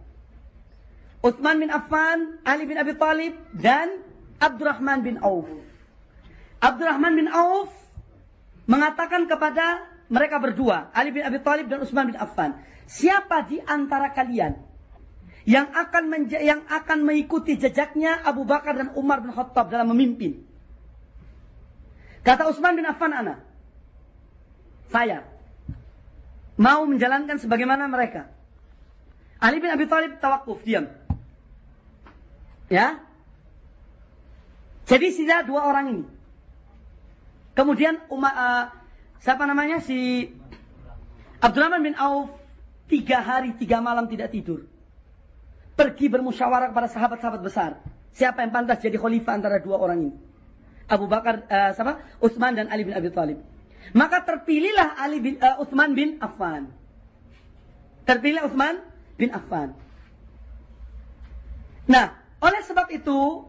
Uthman 1.19 1.59
bin 1.59 1.67
Affan, 1.67 2.39
Ali 2.47 2.63
bin 2.63 2.79
Abi 2.79 2.95
Talib, 2.95 3.35
dan 3.51 3.99
Abdurrahman 4.39 5.03
bin 5.03 5.19
Auf. 5.19 5.51
Abdurrahman 6.63 7.19
bin 7.19 7.27
Auf 7.27 7.67
mengatakan 8.71 9.27
kepada 9.27 9.83
mereka 10.07 10.39
berdua, 10.39 10.88
Ali 10.95 11.12
bin 11.12 11.27
Abi 11.27 11.43
Thalib 11.43 11.67
dan 11.67 11.83
Utsman 11.83 12.15
bin 12.15 12.17
Affan, 12.17 12.55
siapa 12.88 13.43
di 13.51 13.59
antara 13.67 14.15
kalian 14.15 14.68
yang 15.47 15.71
akan 15.71 16.28
yang 16.30 16.62
akan 16.67 17.08
mengikuti 17.08 17.56
jejaknya 17.56 18.19
Abu 18.23 18.43
Bakar 18.43 18.75
dan 18.75 18.91
Umar 18.99 19.23
bin 19.23 19.32
Khattab 19.32 19.71
dalam 19.71 19.91
memimpin? 19.95 20.43
Kata 22.23 22.52
Utsman 22.52 22.75
bin 22.75 22.84
Affan 22.84 23.15
ana, 23.15 23.39
saya 24.91 25.23
mau 26.60 26.84
menjalankan 26.84 27.39
sebagaimana 27.39 27.88
mereka. 27.88 28.28
Ali 29.39 29.63
bin 29.63 29.71
Abi 29.71 29.88
Thalib 29.88 30.19
tawakuf, 30.19 30.60
diam. 30.67 30.91
Ya. 32.67 33.02
Jadi 34.86 35.15
sisa 35.15 35.41
dua 35.47 35.63
orang 35.65 35.86
ini. 35.95 36.06
Kemudian 37.58 38.04
Umar, 38.12 38.34
uh, 38.36 38.65
siapa 39.23 39.47
namanya 39.47 39.82
si 39.82 40.30
Abdurrahman 41.41 41.82
bin 41.82 41.95
Auf 41.97 42.30
tiga 42.91 43.25
hari, 43.25 43.58
tiga 43.58 43.82
malam 43.82 44.06
tidak 44.06 44.30
tidur. 44.30 44.68
Pergi 45.79 46.11
bermusyawarah 46.11 46.75
kepada 46.75 46.91
sahabat-sahabat 46.91 47.39
besar. 47.39 47.79
Siapa 48.11 48.43
yang 48.43 48.51
pantas 48.51 48.83
jadi 48.83 48.99
khalifah 48.99 49.39
antara 49.39 49.63
dua 49.63 49.79
orang 49.79 50.11
ini? 50.11 50.13
Abu 50.91 51.07
Bakar, 51.07 51.47
uh, 51.47 51.71
siapa? 51.71 52.03
Utsman 52.19 52.59
dan 52.59 52.67
Ali 52.67 52.83
bin 52.83 52.91
Abi 52.91 53.07
Thalib. 53.15 53.39
Maka 53.95 54.27
terpilihlah 54.27 54.99
Ali 54.99 55.23
bin 55.23 55.39
uh, 55.39 55.63
Utsman 55.63 55.95
bin 55.95 56.19
Affan. 56.19 56.67
Terpilih 58.03 58.51
Utsman 58.51 58.83
bin 59.15 59.31
Affan. 59.31 59.71
Nah, 61.87 62.11
oleh 62.43 62.61
sebab 62.67 62.91
itu, 62.91 63.47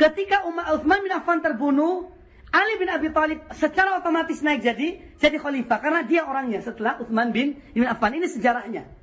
ketika 0.00 0.48
Umar 0.48 0.80
Utsman 0.80 1.04
bin 1.04 1.12
Affan 1.12 1.44
terbunuh, 1.44 2.08
Ali 2.56 2.80
bin 2.80 2.88
Abi 2.88 3.12
Thalib 3.12 3.44
secara 3.52 4.00
otomatis 4.00 4.40
naik 4.40 4.64
jadi 4.64 4.96
jadi 5.20 5.36
khalifah 5.36 5.78
karena 5.78 6.08
dia 6.08 6.24
orangnya 6.24 6.64
setelah 6.64 6.96
Utsman 7.04 7.36
bin 7.36 7.60
bin 7.76 7.84
Affan. 7.84 8.16
Ini 8.16 8.32
sejarahnya. 8.32 8.99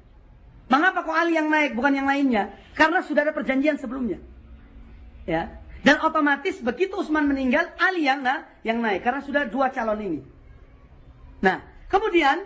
Mengapa 0.68 1.08
kok 1.08 1.16
Ali 1.16 1.40
yang 1.40 1.48
naik 1.48 1.80
bukan 1.80 1.96
yang 1.96 2.08
lainnya? 2.08 2.52
Karena 2.76 3.00
sudah 3.00 3.24
ada 3.24 3.32
perjanjian 3.32 3.80
sebelumnya. 3.80 4.20
Ya. 5.24 5.64
Dan 5.88 6.04
otomatis 6.04 6.60
begitu 6.60 7.00
Utsman 7.00 7.28
meninggal, 7.32 7.72
Ali 7.80 8.04
yang, 8.04 8.20
nah, 8.20 8.44
yang 8.68 8.84
naik 8.84 9.08
karena 9.08 9.24
sudah 9.24 9.48
dua 9.48 9.72
calon 9.72 10.00
ini. 10.04 10.22
Nah, 11.40 11.64
kemudian 11.88 12.44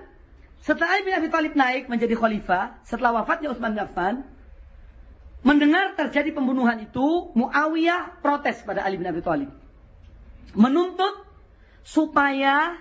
setelah 0.61 0.93
Ali 0.93 1.09
bin 1.09 1.17
Abi 1.17 1.27
Thalib 1.33 1.53
naik 1.57 1.89
menjadi 1.89 2.13
khalifah, 2.13 2.85
setelah 2.85 3.17
wafatnya 3.17 3.49
Utsman 3.49 3.73
bin 3.73 3.81
Affan, 3.81 4.15
mendengar 5.41 5.97
terjadi 5.97 6.37
pembunuhan 6.37 6.77
itu, 6.85 7.33
Muawiyah 7.33 8.21
protes 8.21 8.61
pada 8.61 8.85
Ali 8.85 9.01
bin 9.01 9.09
Abi 9.09 9.25
Thalib. 9.25 9.49
Menuntut 10.53 11.25
supaya 11.81 12.77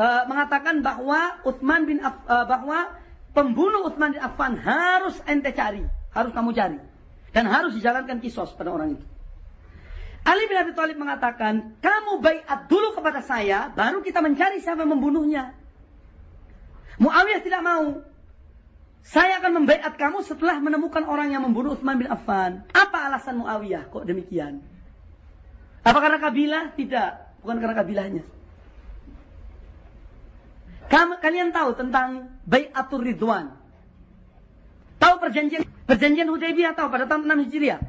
uh, 0.00 0.22
mengatakan 0.24 0.80
bahwa 0.80 1.44
Utsman 1.44 1.84
bin 1.84 2.00
Aff, 2.00 2.24
uh, 2.24 2.48
bahwa 2.48 2.96
pembunuh 3.32 3.86
Utsman 3.86 4.14
bin 4.14 4.22
Affan 4.22 4.58
harus 4.58 5.18
ente 5.26 5.50
cari, 5.54 5.84
harus 6.14 6.32
kamu 6.34 6.50
cari 6.54 6.78
dan 7.30 7.46
harus 7.46 7.74
dijalankan 7.78 8.18
kisos 8.18 8.50
pada 8.58 8.74
orang 8.74 8.98
itu. 8.98 9.06
Ali 10.20 10.44
bin 10.52 10.60
Abi 10.60 10.76
Thalib 10.76 11.00
mengatakan, 11.00 11.80
kamu 11.80 12.20
baiat 12.20 12.68
dulu 12.68 12.92
kepada 12.92 13.24
saya, 13.24 13.72
baru 13.72 14.04
kita 14.04 14.20
mencari 14.20 14.60
siapa 14.60 14.84
membunuhnya. 14.84 15.56
Muawiyah 17.00 17.40
tidak 17.40 17.62
mau. 17.64 18.04
Saya 19.00 19.40
akan 19.40 19.64
membaiat 19.64 19.96
kamu 19.96 20.20
setelah 20.20 20.60
menemukan 20.60 21.08
orang 21.08 21.32
yang 21.32 21.40
membunuh 21.40 21.72
Utsman 21.72 21.96
bin 21.96 22.12
Affan. 22.12 22.68
Apa 22.68 23.08
alasan 23.08 23.40
Muawiyah 23.40 23.88
kok 23.88 24.04
demikian? 24.04 24.60
Apa 25.80 25.98
karena 26.04 26.20
kabilah? 26.20 26.64
Tidak, 26.76 27.40
bukan 27.40 27.56
karena 27.56 27.74
kabilahnya. 27.80 28.22
Kamu, 30.90 31.22
kalian 31.22 31.54
tahu 31.54 31.78
tentang 31.78 32.34
Bayatul 32.42 33.06
Ridwan. 33.06 33.54
Tahu 34.98 35.14
perjanjian 35.22 35.62
perjanjian 35.86 36.28
Hudaybiyah 36.28 36.74
tahu 36.74 36.90
pada 36.90 37.06
tahun 37.06 37.30
6 37.30 37.46
Hijriah? 37.46 37.80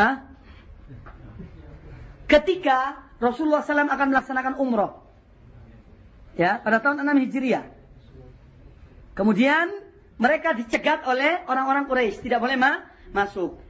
Hah? 0.00 0.14
Ketika 2.26 3.06
Rasulullah 3.22 3.62
SAW 3.62 3.86
akan 3.86 4.08
melaksanakan 4.10 4.54
umroh. 4.58 5.04
Ya, 6.40 6.58
pada 6.60 6.80
tahun 6.82 7.04
6 7.04 7.24
Hijriah. 7.28 7.64
Kemudian 9.16 9.72
mereka 10.16 10.56
dicegat 10.56 11.04
oleh 11.04 11.44
orang-orang 11.48 11.84
Quraisy, 11.88 12.24
tidak 12.24 12.40
boleh 12.40 12.56
ma 12.56 12.80
masuk. 13.12 13.60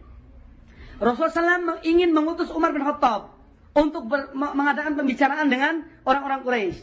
Rasulullah 1.02 1.60
SAW 1.60 1.84
ingin 1.84 2.14
mengutus 2.14 2.48
Umar 2.54 2.72
bin 2.72 2.82
Khattab 2.82 3.35
untuk 3.76 4.08
ber, 4.08 4.32
mengadakan 4.32 4.96
pembicaraan 4.96 5.52
dengan 5.52 5.84
orang-orang 6.08 6.40
Quraisy. 6.40 6.80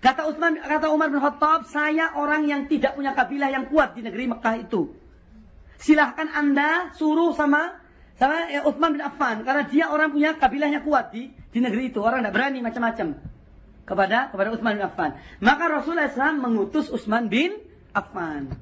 Kata 0.00 0.24
Utsman, 0.32 0.56
kata 0.56 0.88
Umar 0.88 1.12
bin 1.12 1.20
Khattab, 1.20 1.68
saya 1.68 2.16
orang 2.16 2.48
yang 2.48 2.64
tidak 2.64 2.96
punya 2.96 3.12
kabilah 3.12 3.52
yang 3.52 3.68
kuat 3.68 3.92
di 3.92 4.00
negeri 4.00 4.32
Mekah 4.32 4.56
itu. 4.64 4.96
Silahkan 5.76 6.32
anda 6.32 6.96
suruh 6.96 7.36
sama 7.36 7.76
sama 8.16 8.48
ya, 8.48 8.64
Utsman 8.64 8.96
bin 8.96 9.04
Affan 9.04 9.44
karena 9.44 9.64
dia 9.68 9.92
orang 9.92 10.12
punya 10.12 10.36
kabilahnya 10.36 10.80
kuat 10.84 11.12
di 11.12 11.28
di 11.52 11.60
negeri 11.60 11.92
itu. 11.92 12.00
Orang 12.00 12.24
tidak 12.24 12.32
berani 12.32 12.64
macam-macam 12.64 13.20
kepada 13.84 14.32
kepada 14.32 14.48
Utsman 14.56 14.80
bin 14.80 14.84
Affan. 14.88 15.20
Maka 15.44 15.64
Rasulullah 15.68 16.08
SAW 16.08 16.40
mengutus 16.40 16.88
Utsman 16.88 17.28
bin 17.28 17.60
Affan. 17.92 18.56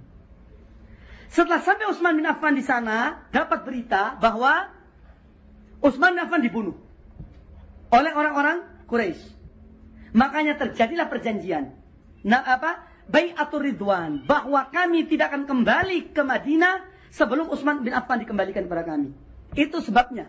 Setelah 1.31 1.62
sampai 1.62 1.87
Utsman 1.87 2.19
bin 2.19 2.27
Affan 2.27 2.59
di 2.59 2.67
sana, 2.67 3.23
dapat 3.31 3.62
berita 3.62 4.19
bahwa 4.19 4.75
Utsman 5.83 6.19
bin 6.19 6.23
Affan 6.27 6.43
dibunuh 6.43 6.88
oleh 7.88 8.12
orang-orang 8.12 8.64
Quraisy. 8.88 9.20
Makanya 10.16 10.57
terjadilah 10.57 11.07
perjanjian. 11.12 11.77
Nah, 12.24 12.42
apa? 12.44 12.88
Bayatul 13.09 13.72
Ridwan 13.72 14.29
bahwa 14.29 14.68
kami 14.68 15.09
tidak 15.09 15.33
akan 15.33 15.48
kembali 15.48 16.12
ke 16.12 16.20
Madinah 16.20 16.85
sebelum 17.09 17.48
Utsman 17.48 17.81
bin 17.81 17.96
Affan 17.96 18.20
dikembalikan 18.20 18.68
kepada 18.68 18.85
kami. 18.85 19.16
Itu 19.57 19.81
sebabnya. 19.81 20.29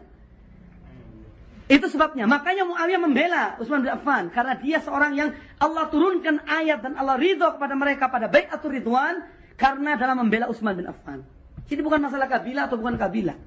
Itu 1.70 1.86
sebabnya. 1.92 2.26
Makanya 2.26 2.66
Muawiyah 2.66 3.02
membela 3.04 3.46
Utsman 3.60 3.84
bin 3.84 3.92
Affan. 3.92 4.32
Karena 4.32 4.56
dia 4.58 4.80
seorang 4.80 5.14
yang 5.14 5.30
Allah 5.60 5.92
turunkan 5.92 6.42
ayat 6.48 6.82
dan 6.82 6.96
Allah 6.96 7.20
ridho 7.20 7.46
kepada 7.60 7.76
mereka 7.76 8.08
pada 8.08 8.32
baik 8.32 8.48
atau 8.50 8.72
ridwan. 8.72 9.28
Karena 9.60 10.00
dalam 10.00 10.24
membela 10.24 10.48
Utsman 10.48 10.74
bin 10.74 10.88
Affan. 10.88 11.28
Jadi 11.68 11.84
bukan 11.84 12.00
masalah 12.00 12.26
kabilah 12.32 12.72
atau 12.72 12.80
bukan 12.80 12.96
kabilah. 12.96 13.38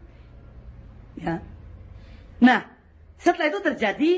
Ya. 1.18 1.42
Nah, 2.38 2.71
setelah 3.22 3.54
itu 3.54 3.60
terjadi 3.62 4.10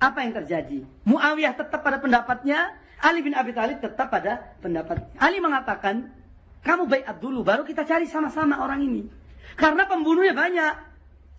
apa 0.00 0.24
yang 0.24 0.32
terjadi? 0.32 0.80
Muawiyah 1.04 1.52
tetap 1.52 1.84
pada 1.84 2.00
pendapatnya, 2.00 2.72
Ali 3.04 3.20
bin 3.20 3.36
Abi 3.36 3.52
Thalib 3.52 3.84
tetap 3.84 4.08
pada 4.08 4.56
pendapat. 4.64 5.04
Ali 5.20 5.38
mengatakan, 5.38 6.08
kamu 6.64 6.88
baik 6.88 7.04
dulu, 7.20 7.44
baru 7.44 7.68
kita 7.68 7.84
cari 7.84 8.08
sama-sama 8.08 8.56
orang 8.64 8.80
ini. 8.80 9.02
Karena 9.54 9.84
pembunuhnya 9.84 10.32
banyak. 10.32 10.74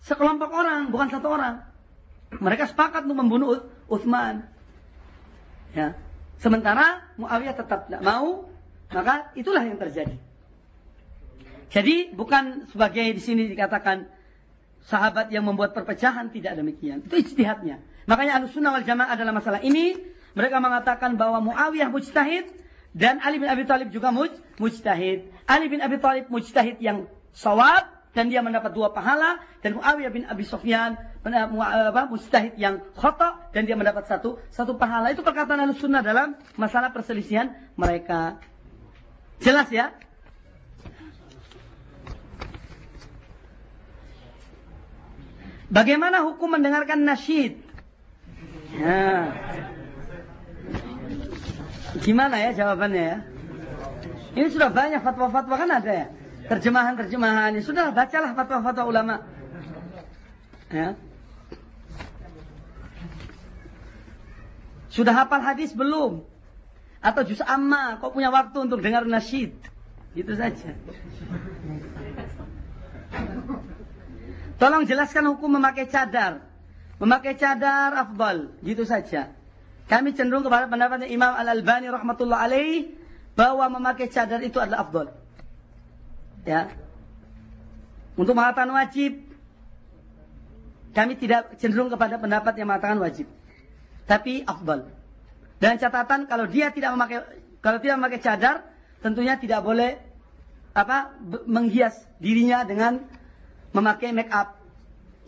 Sekelompok 0.06 0.54
orang, 0.54 0.88
bukan 0.94 1.08
satu 1.12 1.28
orang. 1.28 1.60
Mereka 2.30 2.70
sepakat 2.70 3.04
untuk 3.04 3.18
membunuh 3.20 3.68
Utsman. 3.90 4.46
Ya. 5.74 5.98
Sementara 6.38 7.10
Muawiyah 7.20 7.58
tetap 7.58 7.90
tidak 7.90 8.06
mau, 8.06 8.48
maka 8.94 9.34
itulah 9.34 9.66
yang 9.66 9.76
terjadi. 9.76 10.14
Jadi 11.70 12.14
bukan 12.14 12.70
sebagai 12.70 13.06
di 13.12 13.22
sini 13.22 13.42
dikatakan 13.50 14.08
sahabat 14.86 15.28
yang 15.32 15.44
membuat 15.44 15.76
perpecahan 15.76 16.32
tidak 16.32 16.56
demikian. 16.56 17.04
Itu 17.04 17.16
ijtihadnya. 17.20 17.80
Makanya 18.08 18.40
Ahlussunnah 18.40 18.74
wal 18.74 18.86
Jamaah 18.86 19.12
adalah 19.12 19.32
masalah 19.36 19.60
ini 19.60 19.96
mereka 20.32 20.62
mengatakan 20.62 21.18
bahwa 21.18 21.42
Muawiyah 21.52 21.90
mujtahid 21.90 22.48
dan 22.96 23.22
Ali 23.22 23.38
bin 23.38 23.46
Abi 23.46 23.66
Thalib 23.66 23.94
juga 23.94 24.10
muj, 24.10 24.30
mujtahid. 24.58 25.30
Ali 25.46 25.66
bin 25.70 25.78
Abi 25.82 25.98
Thalib 25.98 26.26
mujtahid 26.30 26.82
yang 26.82 27.06
sawab 27.30 28.00
dan 28.10 28.26
dia 28.26 28.42
mendapat 28.42 28.74
dua 28.74 28.90
pahala 28.90 29.38
dan 29.62 29.78
Muawiyah 29.78 30.10
bin 30.10 30.24
Abi 30.26 30.42
Sufyan 30.42 30.98
apa, 31.20 32.10
mustahid 32.10 32.58
yang 32.58 32.82
khata 32.96 33.52
dan 33.54 33.68
dia 33.68 33.76
mendapat 33.78 34.08
satu 34.08 34.40
satu 34.50 34.74
pahala 34.74 35.14
itu 35.14 35.22
perkataan 35.22 35.70
Sunnah 35.76 36.02
dalam 36.02 36.34
masalah 36.58 36.90
perselisihan 36.90 37.54
mereka 37.78 38.40
jelas 39.38 39.70
ya 39.70 39.94
Bagaimana 45.70 46.26
hukum 46.26 46.58
mendengarkan 46.58 47.06
nasyid? 47.06 47.56
Ya. 48.74 49.34
Gimana 52.02 52.36
ya 52.38 52.50
jawabannya 52.54 53.02
ya? 53.02 53.18
Ini 54.34 54.46
sudah 54.50 54.70
banyak 54.70 55.02
fatwa-fatwa 55.02 55.54
kan 55.58 55.70
ada 55.70 55.90
ya? 55.90 56.06
terjemahan-terjemahan. 56.50 57.54
Ya, 57.54 57.62
sudah 57.62 57.94
bacalah 57.94 58.34
fatwa-fatwa 58.34 58.84
ulama. 58.90 59.14
Ya. 60.74 60.98
Sudah 64.90 65.14
hafal 65.14 65.38
hadis 65.38 65.70
belum? 65.70 66.26
Atau 66.98 67.22
juz 67.22 67.38
amma, 67.46 68.02
kok 68.02 68.10
punya 68.10 68.34
waktu 68.34 68.58
untuk 68.66 68.82
dengar 68.82 69.06
nasyid? 69.06 69.54
Gitu 70.18 70.32
saja. 70.34 70.74
Tolong 74.60 74.84
jelaskan 74.84 75.24
hukum 75.32 75.56
memakai 75.56 75.88
cadar. 75.88 76.44
Memakai 77.00 77.32
cadar 77.40 77.96
afdal, 77.96 78.52
gitu 78.60 78.84
saja. 78.84 79.32
Kami 79.88 80.12
cenderung 80.12 80.44
kepada 80.44 80.68
pendapatnya 80.68 81.08
Imam 81.08 81.32
Al-Albani 81.32 81.88
rahmatullah 81.88 82.44
alaih 82.44 82.92
bahwa 83.32 83.80
memakai 83.80 84.12
cadar 84.12 84.44
itu 84.44 84.60
adalah 84.60 84.84
afdal. 84.84 85.16
Ya. 86.44 86.68
Untuk 88.20 88.36
mengatakan 88.36 88.68
wajib, 88.76 89.24
kami 90.92 91.16
tidak 91.16 91.56
cenderung 91.56 91.88
kepada 91.88 92.20
pendapat 92.20 92.52
yang 92.60 92.68
mengatakan 92.68 93.00
wajib. 93.00 93.32
Tapi 94.04 94.44
afdal. 94.44 94.92
Dan 95.56 95.80
catatan 95.80 96.28
kalau 96.28 96.44
dia 96.44 96.68
tidak 96.68 96.92
memakai 96.92 97.24
kalau 97.64 97.80
tidak 97.80 97.96
memakai 97.96 98.20
cadar, 98.20 98.68
tentunya 99.00 99.40
tidak 99.40 99.64
boleh 99.64 99.96
apa 100.76 101.16
menghias 101.48 101.96
dirinya 102.20 102.62
dengan 102.68 103.08
memakai 103.74 104.14
make 104.14 104.32
up. 104.32 104.58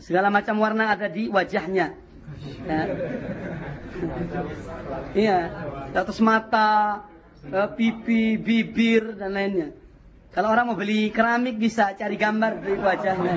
Segala 0.03 0.33
macam 0.33 0.59
warna 0.59 0.91
ada 0.91 1.07
di 1.07 1.31
wajahnya. 1.31 1.95
Ya. 2.67 2.83
Iya, 5.13 5.39
di 5.93 5.97
atas 5.97 6.19
mata, 6.19 7.05
uh, 7.53 7.69
pipi, 7.77 8.41
bibir 8.41 9.15
dan 9.15 9.37
lainnya. 9.37 9.69
Kalau 10.33 10.49
orang 10.49 10.73
mau 10.73 10.81
beli 10.81 11.13
keramik 11.13 11.61
bisa 11.61 11.93
cari 11.93 12.17
gambar 12.17 12.65
dari 12.65 12.81
wajahnya. 12.81 13.37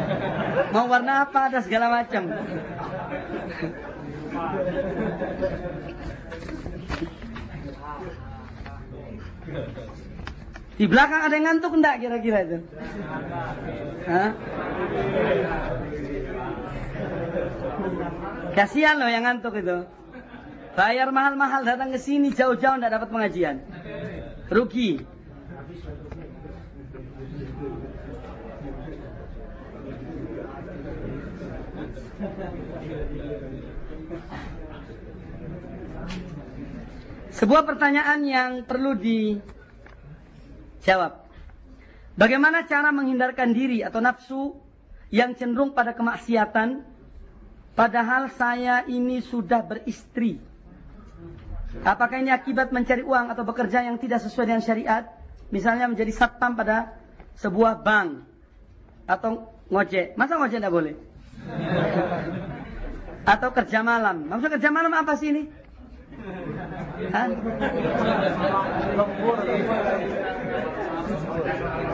Mau 0.71 0.87
warna 0.87 1.27
apa 1.27 1.51
ada 1.51 1.59
segala 1.59 1.91
macam. 1.91 2.31
Di 10.75 10.85
belakang 10.91 11.23
ada 11.23 11.33
yang 11.39 11.47
ngantuk 11.47 11.71
enggak 11.79 12.03
kira-kira 12.03 12.39
itu? 12.43 12.57
Hah? 14.11 14.31
Kasihan 18.51 18.99
loh 18.99 19.07
yang 19.07 19.23
ngantuk 19.23 19.55
itu. 19.55 19.87
Bayar 20.75 21.15
mahal-mahal 21.15 21.63
datang 21.63 21.95
ke 21.95 21.99
sini 21.99 22.35
jauh-jauh 22.35 22.75
enggak 22.75 22.91
dapat 22.91 23.07
pengajian. 23.07 23.63
Rugi. 24.51 24.99
Sebuah 37.35 37.63
pertanyaan 37.63 38.23
yang 38.27 38.51
perlu 38.67 38.95
dijawab. 40.85 41.25
Bagaimana 42.13 42.69
cara 42.69 42.93
menghindarkan 42.93 43.57
diri 43.57 43.81
atau 43.81 43.97
nafsu 44.05 44.53
yang 45.09 45.33
cenderung 45.33 45.73
pada 45.73 45.97
kemaksiatan 45.97 46.85
padahal 47.73 48.29
saya 48.37 48.85
ini 48.85 49.25
sudah 49.25 49.65
beristri? 49.65 50.37
Apakah 51.81 52.21
ini 52.21 52.31
akibat 52.31 52.69
mencari 52.69 53.01
uang 53.01 53.33
atau 53.33 53.43
bekerja 53.43 53.81
yang 53.81 53.97
tidak 53.97 54.21
sesuai 54.21 54.45
dengan 54.47 54.63
syariat? 54.63 55.09
Misalnya 55.49 55.89
menjadi 55.89 56.13
satpam 56.13 56.55
pada 56.55 56.95
sebuah 57.35 57.81
bank 57.83 58.23
atau 59.09 59.51
ngojek. 59.73 60.15
Masa 60.15 60.37
ngojek 60.39 60.61
tidak 60.61 60.71
boleh? 60.71 60.95
atau 63.25 63.49
kerja 63.49 63.81
malam. 63.81 64.29
Maksud 64.29 64.53
kerja 64.53 64.69
malam 64.69 64.93
apa 64.93 65.17
sih 65.17 65.33
ini? 65.33 65.43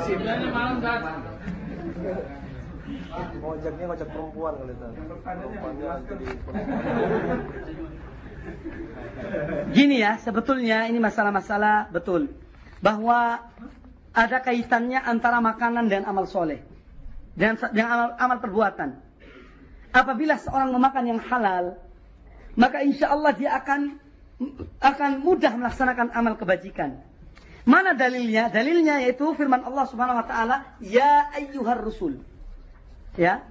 Sebenarnya 0.07 0.49
malam 0.51 0.77
kan. 0.79 1.01
Ngojaknya 3.41 3.85
perempuan 4.07 4.55
kali 6.07 6.25
itu. 6.25 6.49
Gini 9.71 9.95
ya, 10.01 10.17
sebetulnya 10.17 10.87
ini 10.87 10.99
masalah-masalah 10.99 11.91
betul. 11.91 12.31
Bahwa 12.81 13.51
ada 14.11 14.37
kaitannya 14.43 14.99
antara 14.99 15.39
makanan 15.39 15.87
dan 15.87 16.03
amal 16.07 16.27
soleh. 16.27 16.63
Dan, 17.35 17.55
dan 17.71 17.85
amal, 17.87 18.09
amal 18.19 18.37
perbuatan. 18.43 18.99
Apabila 19.91 20.39
seorang 20.39 20.71
memakan 20.71 21.05
yang 21.15 21.19
halal, 21.19 21.79
maka 22.55 22.83
insya 22.83 23.11
Allah 23.11 23.31
dia 23.35 23.55
akan 23.55 23.99
akan 24.81 25.11
mudah 25.21 25.53
melaksanakan 25.55 26.11
amal 26.15 26.35
kebajikan. 26.35 27.10
Mana 27.65 27.93
dalilnya? 27.93 28.49
Dalilnya 28.49 29.05
yaitu 29.05 29.33
firman 29.37 29.61
Allah 29.61 29.85
Subhanahu 29.85 30.21
wa 30.21 30.27
taala, 30.27 30.55
"Ya 30.81 31.29
ayyuhar 31.37 31.81
rusul." 31.81 32.17
Ya. 33.19 33.45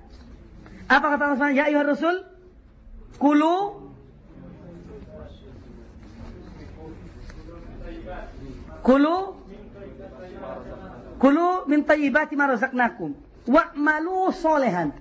Apa 0.90 1.14
kata 1.14 1.38
Allah 1.38 1.54
Ya 1.54 1.70
ayyuhar 1.70 1.86
rusul? 1.86 2.26
Kulu 3.20 3.54
Kulu 8.80 9.16
Kulu 11.20 11.48
min 11.68 11.84
tayyibati 11.84 12.32
ma 12.32 12.48
razaqnakum 12.48 13.12
wa'malu 13.44 14.32
solehan. 14.32 14.96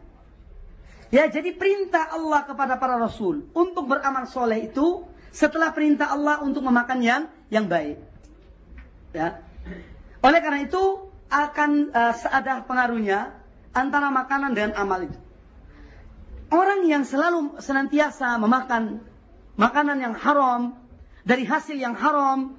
Ya, 1.09 1.25
jadi 1.25 1.55
perintah 1.57 2.11
Allah 2.13 2.45
kepada 2.45 2.77
para 2.77 3.01
rasul 3.01 3.49
untuk 3.57 3.89
beramal 3.89 4.29
soleh 4.29 4.69
itu 4.69 5.09
setelah 5.33 5.73
perintah 5.73 6.13
Allah 6.13 6.43
untuk 6.45 6.61
memakan 6.61 7.01
yang 7.01 7.23
yang 7.49 7.65
baik. 7.65 7.97
Ya. 9.15 9.41
Oleh 10.21 10.39
karena 10.43 10.65
itu 10.67 11.09
akan 11.29 11.93
uh, 11.93 12.13
seada 12.17 12.65
pengaruhnya 12.65 13.33
antara 13.71 14.09
makanan 14.09 14.57
dan 14.57 14.73
amal 14.73 15.05
itu. 15.05 15.17
Orang 16.49 16.89
yang 16.89 17.05
selalu 17.05 17.61
senantiasa 17.61 18.41
memakan 18.41 19.05
makanan 19.53 20.01
yang 20.01 20.17
haram 20.17 20.73
dari 21.21 21.45
hasil 21.45 21.77
yang 21.77 21.93
haram, 21.93 22.57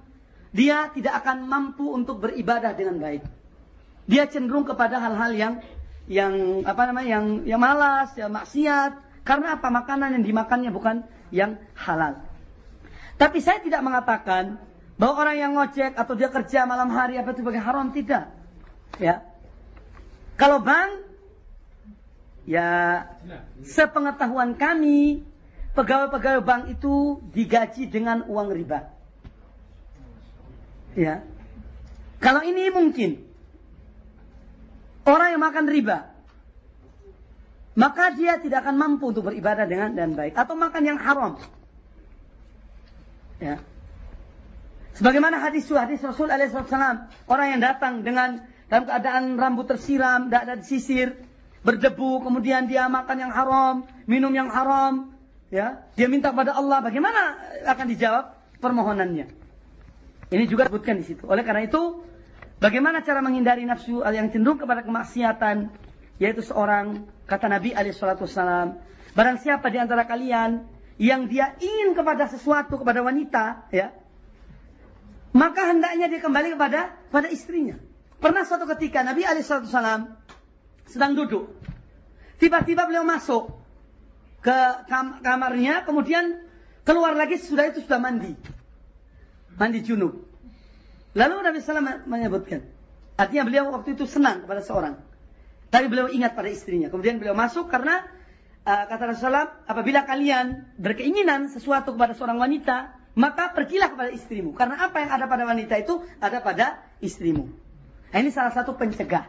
dia 0.54 0.94
tidak 0.94 1.26
akan 1.26 1.50
mampu 1.50 1.90
untuk 1.90 2.22
beribadah 2.22 2.70
dengan 2.78 3.02
baik. 3.02 3.26
Dia 4.06 4.30
cenderung 4.30 4.62
kepada 4.62 5.02
hal-hal 5.02 5.34
yang 5.34 5.54
yang 6.06 6.62
apa 6.66 6.90
namanya 6.90 7.18
yang 7.18 7.26
yang 7.46 7.60
malas, 7.62 8.14
yang 8.14 8.30
maksiat. 8.30 8.94
Karena 9.26 9.58
apa? 9.58 9.68
Makanan 9.74 10.18
yang 10.18 10.24
dimakannya 10.26 10.70
bukan 10.70 11.02
yang 11.34 11.58
halal. 11.74 12.22
Tapi 13.18 13.38
saya 13.42 13.58
tidak 13.58 13.82
mengatakan 13.82 14.58
bahwa 15.00 15.24
orang 15.24 15.36
yang 15.40 15.52
ngojek 15.56 15.96
atau 15.96 16.12
dia 16.12 16.28
kerja 16.28 16.68
malam 16.68 16.92
hari 16.92 17.16
apa 17.16 17.32
itu 17.32 17.40
sebagai 17.40 17.64
haram 17.64 17.88
tidak. 17.88 18.28
Ya. 19.00 19.24
Kalau 20.36 20.60
bank 20.60 21.08
ya 22.44 22.68
sepengetahuan 23.64 24.60
kami 24.60 25.24
pegawai-pegawai 25.72 26.44
bank 26.44 26.62
itu 26.76 27.16
digaji 27.32 27.88
dengan 27.88 28.28
uang 28.28 28.52
riba. 28.52 28.92
Ya. 30.92 31.24
Kalau 32.20 32.44
ini 32.44 32.68
mungkin 32.68 33.24
orang 35.08 35.32
yang 35.32 35.40
makan 35.40 35.64
riba 35.64 36.12
maka 37.72 38.12
dia 38.12 38.36
tidak 38.36 38.68
akan 38.68 38.76
mampu 38.76 39.16
untuk 39.16 39.32
beribadah 39.32 39.64
dengan 39.64 39.96
dan 39.96 40.12
baik 40.12 40.36
atau 40.36 40.52
makan 40.52 40.82
yang 40.84 41.00
haram. 41.00 41.40
Ya. 43.40 43.64
Sebagaimana 45.00 45.40
hadis 45.40 45.64
hadis 45.72 46.04
Rasul 46.04 46.28
alaihissalam, 46.28 47.08
orang 47.24 47.46
yang 47.56 47.60
datang 47.64 48.04
dengan 48.04 48.44
dalam 48.68 48.84
keadaan 48.84 49.40
rambut 49.40 49.64
tersiram, 49.64 50.28
tidak 50.28 50.40
ada 50.44 50.54
sisir, 50.60 51.16
berdebu, 51.64 52.20
kemudian 52.20 52.68
dia 52.68 52.84
makan 52.84 53.16
yang 53.16 53.32
haram, 53.32 53.88
minum 54.04 54.28
yang 54.28 54.52
haram, 54.52 55.16
ya, 55.48 55.88
dia 55.96 56.04
minta 56.04 56.36
pada 56.36 56.52
Allah, 56.52 56.84
bagaimana 56.84 57.40
akan 57.64 57.86
dijawab 57.96 58.24
permohonannya? 58.60 59.32
Ini 60.36 60.44
juga 60.44 60.68
disebutkan 60.68 61.00
di 61.00 61.04
situ. 61.08 61.24
Oleh 61.24 61.48
karena 61.48 61.64
itu, 61.64 62.04
bagaimana 62.60 63.00
cara 63.00 63.24
menghindari 63.24 63.64
nafsu 63.64 64.04
yang 64.04 64.28
cenderung 64.28 64.60
kepada 64.60 64.84
kemaksiatan, 64.84 65.72
yaitu 66.20 66.44
seorang 66.44 67.08
kata 67.24 67.48
Nabi 67.48 67.72
alaihissalam, 67.72 68.76
barang 69.16 69.36
siapa 69.40 69.72
di 69.72 69.80
antara 69.80 70.04
kalian 70.04 70.68
yang 71.00 71.24
dia 71.24 71.56
ingin 71.56 71.96
kepada 71.96 72.28
sesuatu 72.28 72.76
kepada 72.76 73.00
wanita, 73.00 73.64
ya, 73.72 73.96
maka 75.30 75.70
hendaknya 75.70 76.10
dia 76.10 76.20
kembali 76.22 76.58
kepada 76.58 76.94
pada 77.10 77.28
istrinya. 77.30 77.78
Pernah 78.20 78.44
suatu 78.44 78.68
ketika 78.76 79.00
Nabi 79.00 79.24
Alaihissalam 79.24 80.12
sedang 80.84 81.12
duduk, 81.16 81.56
tiba-tiba 82.36 82.84
beliau 82.84 83.06
masuk 83.06 83.48
ke 84.44 84.58
kam 84.88 85.20
kamarnya, 85.24 85.86
kemudian 85.88 86.44
keluar 86.84 87.16
lagi 87.16 87.40
sudah 87.40 87.72
itu 87.72 87.84
sudah 87.84 88.00
mandi, 88.00 88.32
mandi 89.56 89.80
junub. 89.84 90.26
Lalu 91.16 91.34
Nabi 91.42 91.58
Sallam 91.58 92.06
menyebutkan, 92.06 92.62
artinya 93.18 93.44
beliau 93.46 93.64
waktu 93.74 93.98
itu 93.98 94.06
senang 94.06 94.46
kepada 94.46 94.62
seorang, 94.62 94.94
tapi 95.72 95.90
beliau 95.90 96.06
ingat 96.06 96.38
pada 96.38 96.46
istrinya. 96.52 96.86
Kemudian 96.86 97.18
beliau 97.18 97.34
masuk 97.34 97.66
karena 97.66 98.04
uh, 98.62 98.84
kata 98.86 99.16
Rasulullah, 99.16 99.64
apabila 99.66 100.06
kalian 100.06 100.76
berkeinginan 100.78 101.50
sesuatu 101.50 101.96
kepada 101.96 102.14
seorang 102.14 102.38
wanita, 102.38 102.99
maka 103.14 103.50
pergilah 103.50 103.90
kepada 103.90 104.10
istrimu. 104.14 104.54
Karena 104.54 104.86
apa 104.86 105.02
yang 105.02 105.10
ada 105.10 105.26
pada 105.26 105.44
wanita 105.46 105.74
itu 105.78 106.02
ada 106.22 106.38
pada 106.38 106.66
istrimu. 107.02 107.50
Nah, 108.10 108.18
ini 108.18 108.30
salah 108.30 108.54
satu 108.54 108.74
pencegah. 108.74 109.26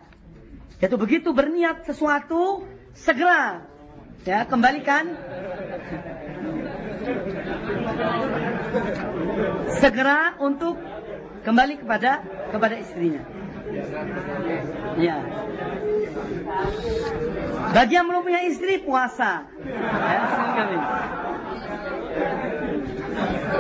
Yaitu 0.82 0.98
begitu 0.98 1.30
berniat 1.34 1.86
sesuatu, 1.86 2.66
segera 2.98 3.70
ya 4.22 4.46
kembalikan 4.46 5.18
segera 9.82 10.38
untuk 10.38 10.78
kembali 11.42 11.82
kepada 11.82 12.22
kepada 12.54 12.76
istrinya. 12.78 13.22
Ya. 15.00 15.18
Bagi 17.72 17.94
yang 17.96 18.06
belum 18.12 18.22
punya 18.28 18.42
istri 18.46 18.84
puasa. 18.84 19.48
Ya. 19.64 20.20
Sudah. 23.12 23.52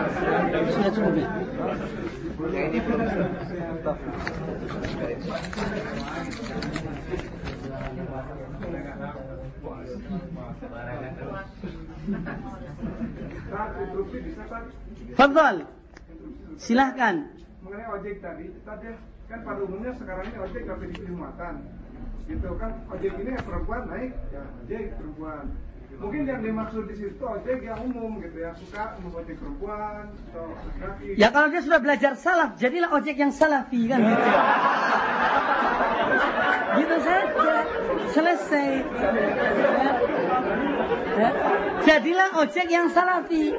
Silahkan. 16.62 17.16
mengenai 17.62 17.88
ojek 17.94 18.20
tadi, 18.20 18.46
tadi 18.68 18.90
kan 19.32 19.40
pada 19.48 19.64
umumnya 19.64 19.96
sekarang 19.96 20.28
ini 20.28 20.38
ojek 20.44 20.62
gak 20.68 20.78
pilih 20.82 21.14
muatan, 21.16 21.56
gitu 22.28 22.50
kan 22.60 22.72
ojek 22.92 23.12
ini 23.16 23.32
perempuan 23.42 23.82
naik 23.88 24.12
ya 24.34 24.44
ojek 24.66 24.84
perempuan 24.98 25.46
mungkin 26.02 26.26
yang 26.26 26.42
dimaksud 26.42 26.90
di 26.90 26.96
situ 26.98 27.22
ojek 27.22 27.62
yang 27.62 27.78
umum 27.86 28.18
gitu 28.26 28.42
ya 28.42 28.52
suka 28.58 28.98
ojek 29.06 29.38
perempuan 29.38 30.10
atau 30.34 30.50
laki 30.82 31.14
ya 31.14 31.30
kalau 31.30 31.48
dia 31.54 31.62
sudah 31.62 31.78
belajar 31.78 32.18
salaf 32.18 32.58
jadilah 32.58 32.90
ojek 32.90 33.16
yang 33.22 33.30
salafi 33.30 33.86
kan? 33.86 34.02
Gitu 34.02 34.18
gitu 36.72 36.96
saja. 37.04 37.56
Selesai. 38.12 38.70
Ya. 41.12 41.30
Ya. 41.30 41.30
jadilah 41.86 42.30
ojek 42.42 42.68
yang 42.72 42.88
salafi 42.90 43.54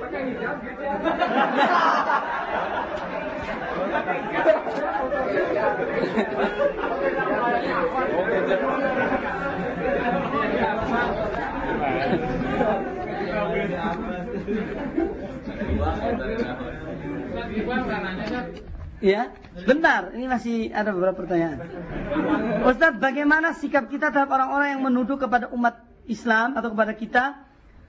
Ya, 19.03 19.35
bentar. 19.67 20.15
Ini 20.15 20.27
masih 20.31 20.71
ada 20.71 20.95
beberapa 20.95 21.27
pertanyaan. 21.27 21.59
Ustaz, 22.63 22.95
bagaimana 23.03 23.51
sikap 23.59 23.91
kita 23.91 24.15
terhadap 24.15 24.31
orang-orang 24.31 24.79
yang 24.79 24.83
menuduh 24.87 25.19
kepada 25.19 25.51
umat 25.51 25.83
Islam 26.07 26.55
atau 26.55 26.71
kepada 26.71 26.95
kita 26.95 27.25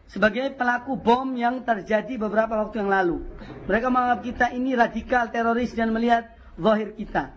sebagai 0.09 0.57
pelaku 0.57 0.97
bom 0.97 1.37
yang 1.37 1.61
terjadi 1.61 2.17
beberapa 2.17 2.65
waktu 2.65 2.81
yang 2.81 2.89
lalu? 2.89 3.21
Mereka 3.69 3.87
menganggap 3.93 4.21
kita 4.25 4.45
ini 4.57 4.73
radikal, 4.73 5.29
teroris 5.29 5.77
dan 5.77 5.93
melihat 5.93 6.33
zahir 6.57 6.97
kita. 6.97 7.29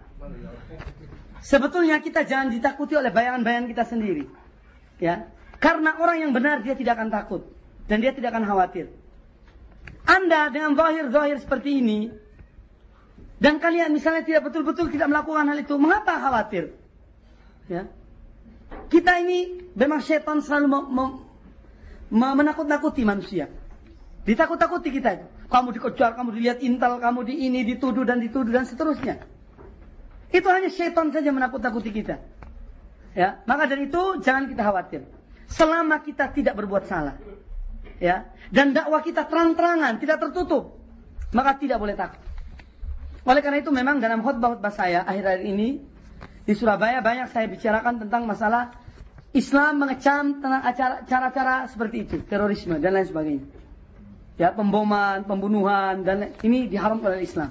Sebetulnya 1.45 2.01
kita 2.01 2.25
jangan 2.25 2.49
ditakuti 2.49 2.97
oleh 2.97 3.13
bayangan-bayangan 3.13 3.69
kita 3.69 3.85
sendiri. 3.85 4.25
Ya, 4.97 5.29
karena 5.57 5.97
orang 5.97 6.21
yang 6.21 6.33
benar 6.37 6.61
dia 6.61 6.77
tidak 6.77 7.01
akan 7.01 7.09
takut 7.09 7.43
dan 7.89 8.03
dia 8.05 8.13
tidak 8.13 8.37
akan 8.37 8.45
khawatir. 8.45 8.93
Anda 10.07 10.53
dengan 10.53 10.79
zahir-zahir 10.79 11.43
seperti 11.43 11.83
ini 11.83 11.99
dan 13.41 13.59
kalian 13.59 13.91
misalnya 13.93 14.23
tidak 14.23 14.49
betul-betul 14.49 14.89
tidak 14.93 15.09
melakukan 15.11 15.49
hal 15.51 15.59
itu, 15.59 15.75
mengapa 15.77 16.19
khawatir? 16.21 16.73
Ya. 17.67 17.91
Kita 18.87 19.19
ini 19.23 19.71
memang 19.75 20.03
setan 20.03 20.43
selalu 20.43 20.71
menakut-nakuti 22.11 23.03
manusia. 23.03 23.51
Ditakut-takuti 24.27 24.91
kita 24.91 25.23
itu. 25.23 25.27
Kamu 25.47 25.71
dikejar, 25.71 26.19
kamu 26.19 26.35
dilihat 26.35 26.59
intel, 26.59 26.99
kamu 26.99 27.23
di 27.23 27.47
ini 27.47 27.63
dituduh 27.63 28.03
dan 28.03 28.19
dituduh 28.19 28.51
dan 28.51 28.67
seterusnya. 28.67 29.23
Itu 30.35 30.51
hanya 30.51 30.67
setan 30.67 31.15
saja 31.15 31.31
menakut-nakuti 31.31 31.95
kita. 31.95 32.19
Ya, 33.15 33.41
maka 33.47 33.71
dari 33.71 33.87
itu 33.87 34.21
jangan 34.21 34.51
kita 34.51 34.61
khawatir 34.67 35.16
selama 35.51 36.03
kita 36.03 36.31
tidak 36.35 36.55
berbuat 36.59 36.87
salah. 36.87 37.17
Ya, 37.97 38.29
dan 38.53 38.77
dakwah 38.77 39.01
kita 39.01 39.25
terang-terangan, 39.25 39.97
tidak 39.97 40.21
tertutup, 40.21 40.77
maka 41.33 41.57
tidak 41.57 41.81
boleh 41.81 41.97
takut. 41.97 42.21
Oleh 43.27 43.41
karena 43.43 43.59
itu 43.59 43.73
memang 43.75 43.99
dalam 43.99 44.23
khutbah-khutbah 44.23 44.71
saya 44.71 45.03
akhir-akhir 45.03 45.43
ini 45.43 45.83
di 46.47 46.55
Surabaya 46.55 47.03
banyak 47.03 47.33
saya 47.35 47.51
bicarakan 47.51 48.07
tentang 48.07 48.23
masalah 48.29 48.71
Islam 49.35 49.83
mengecam 49.83 50.39
cara-cara 51.11 51.67
seperti 51.67 52.07
itu, 52.07 52.17
terorisme 52.23 52.79
dan 52.79 52.95
lain 52.95 53.09
sebagainya. 53.09 53.45
Ya, 54.37 54.53
pemboman, 54.53 55.25
pembunuhan 55.25 56.05
dan 56.05 56.37
ini 56.45 56.69
diharamkan 56.69 57.17
oleh 57.17 57.25
Islam. 57.25 57.51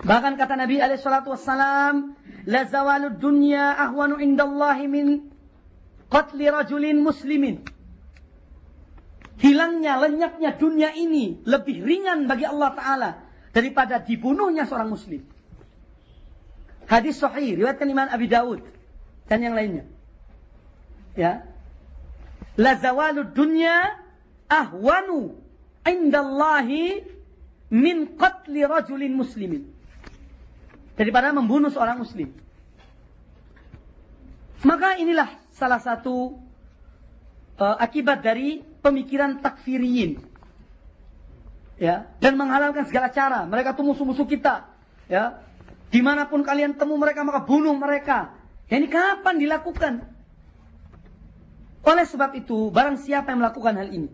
Bahkan 0.00 0.40
kata 0.40 0.56
Nabi 0.56 0.80
alaihi 0.80 1.00
salatu 1.00 1.36
wassalam, 1.36 2.16
"La 2.48 2.64
zawalud 2.64 3.20
dunya 3.20 3.76
ahwanu 3.76 4.16
indallahi 4.16 4.88
min 4.88 5.06
qatli 6.10 6.50
rajulin 6.50 6.98
muslimin. 7.00 7.62
Hilangnya, 9.40 9.96
lenyapnya 9.96 10.52
dunia 10.60 10.92
ini 10.92 11.40
lebih 11.48 11.80
ringan 11.80 12.28
bagi 12.28 12.44
Allah 12.44 12.70
Ta'ala 12.76 13.10
daripada 13.56 13.96
dibunuhnya 13.96 14.68
seorang 14.68 14.92
muslim. 14.92 15.24
Hadis 16.84 17.16
sahih, 17.16 17.56
riwayatkan 17.56 17.88
Imam 17.88 18.10
Abi 18.10 18.28
Dawud 18.28 18.60
dan 19.30 19.40
yang 19.40 19.56
lainnya. 19.56 19.88
Ya. 21.16 21.48
La 22.60 22.76
zawalud 22.76 23.32
dunya 23.32 23.96
ahwanu 24.50 25.40
indallahi 25.88 27.00
min 27.72 28.18
qatli 28.20 28.60
rajulin 28.66 29.16
muslimin. 29.16 29.72
Daripada 31.00 31.32
membunuh 31.32 31.72
seorang 31.72 31.96
muslim. 31.96 32.36
Maka 34.60 35.00
inilah 35.00 35.39
salah 35.54 35.82
satu 35.82 36.38
uh, 37.60 37.76
akibat 37.78 38.24
dari 38.24 38.64
pemikiran 38.80 39.44
takfiriyin. 39.44 40.22
Ya, 41.80 42.12
dan 42.20 42.36
menghalalkan 42.36 42.84
segala 42.84 43.08
cara. 43.08 43.48
Mereka 43.48 43.72
tuh 43.72 43.88
musuh-musuh 43.88 44.28
kita. 44.28 44.68
Ya, 45.08 45.40
di 45.88 46.04
mana 46.04 46.28
pun 46.28 46.44
kalian 46.44 46.76
temu 46.76 47.00
mereka 47.00 47.24
maka 47.24 47.40
bunuh 47.44 47.72
mereka. 47.72 48.36
Ya, 48.68 48.78
ini 48.78 48.86
kapan 48.86 49.40
dilakukan? 49.40 50.04
Oleh 51.80 52.04
sebab 52.04 52.36
itu, 52.36 52.68
barang 52.68 53.00
siapa 53.00 53.32
yang 53.32 53.40
melakukan 53.40 53.72
hal 53.80 53.88
ini, 53.88 54.12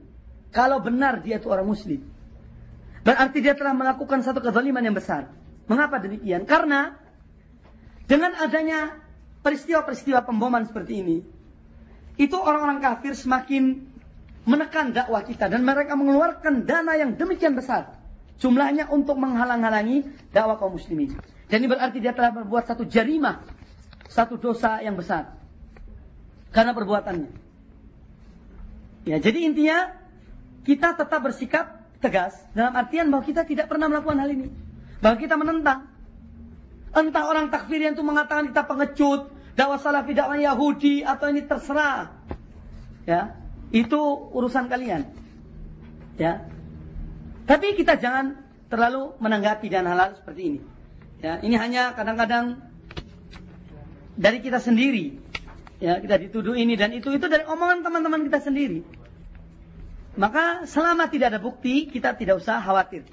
kalau 0.55 0.79
benar 0.79 1.19
dia 1.27 1.43
itu 1.43 1.51
orang 1.51 1.67
muslim, 1.67 1.99
berarti 3.03 3.43
dia 3.43 3.59
telah 3.59 3.75
melakukan 3.75 4.23
satu 4.23 4.39
kezaliman 4.39 4.87
yang 4.87 4.95
besar. 4.95 5.35
Mengapa 5.67 5.99
demikian? 5.99 6.47
Karena 6.47 6.95
dengan 8.07 8.39
adanya 8.39 8.95
peristiwa-peristiwa 9.47 10.27
pemboman 10.27 10.67
seperti 10.67 11.07
ini, 11.07 11.23
itu 12.19 12.35
orang-orang 12.35 12.83
kafir 12.83 13.15
semakin 13.15 13.87
menekan 14.43 14.91
dakwah 14.91 15.23
kita 15.23 15.47
dan 15.47 15.63
mereka 15.63 15.95
mengeluarkan 15.95 16.67
dana 16.67 16.99
yang 16.99 17.15
demikian 17.15 17.55
besar 17.55 17.95
jumlahnya 18.43 18.91
untuk 18.91 19.15
menghalang-halangi 19.15 20.03
dakwah 20.35 20.59
kaum 20.59 20.75
muslimin. 20.75 21.15
Dan 21.47 21.63
ini 21.63 21.71
berarti 21.71 22.03
dia 22.03 22.11
telah 22.11 22.35
berbuat 22.35 22.67
satu 22.67 22.83
jarimah, 22.91 23.47
satu 24.11 24.35
dosa 24.35 24.83
yang 24.83 24.99
besar 24.99 25.39
karena 26.51 26.75
perbuatannya. 26.75 27.31
Ya, 29.07 29.23
jadi 29.23 29.47
intinya 29.47 29.95
kita 30.67 30.99
tetap 30.99 31.23
bersikap 31.23 31.87
tegas 32.03 32.35
dalam 32.51 32.75
artian 32.75 33.07
bahwa 33.07 33.23
kita 33.23 33.47
tidak 33.47 33.71
pernah 33.71 33.87
melakukan 33.87 34.19
hal 34.19 34.31
ini. 34.35 34.51
Bahwa 34.99 35.17
kita 35.21 35.39
menentang. 35.39 35.87
Entah 36.97 37.25
orang 37.29 37.53
takfir 37.53 37.79
yang 37.79 37.93
itu 37.93 38.03
mengatakan 38.03 38.49
kita 38.51 38.65
pengecut, 38.65 39.36
dakwah 39.57 39.81
salafi, 39.81 40.13
dakwah 40.13 40.37
Yahudi 40.37 41.03
atau 41.03 41.33
ini 41.33 41.43
terserah. 41.43 42.13
Ya, 43.09 43.35
itu 43.73 43.99
urusan 44.31 44.69
kalian. 44.69 45.09
Ya. 46.21 46.47
Tapi 47.47 47.79
kita 47.79 47.97
jangan 47.97 48.43
terlalu 48.69 49.15
menanggapi 49.23 49.71
dan 49.71 49.87
hal-hal 49.87 50.19
seperti 50.19 50.43
ini. 50.55 50.61
Ya, 51.23 51.41
ini 51.41 51.57
hanya 51.57 51.97
kadang-kadang 51.97 52.61
dari 54.19 54.45
kita 54.45 54.61
sendiri. 54.61 55.17
Ya, 55.81 56.01
kita 56.01 56.17
dituduh 56.17 56.57
ini 56.57 56.75
dan 56.75 56.93
itu 56.93 57.13
itu 57.13 57.27
dari 57.29 57.45
omongan 57.47 57.85
teman-teman 57.85 58.27
kita 58.27 58.41
sendiri. 58.43 58.81
Maka 60.17 60.65
selama 60.65 61.13
tidak 61.13 61.37
ada 61.37 61.41
bukti, 61.41 61.93
kita 61.93 62.17
tidak 62.17 62.41
usah 62.41 62.59
khawatir. 62.65 63.05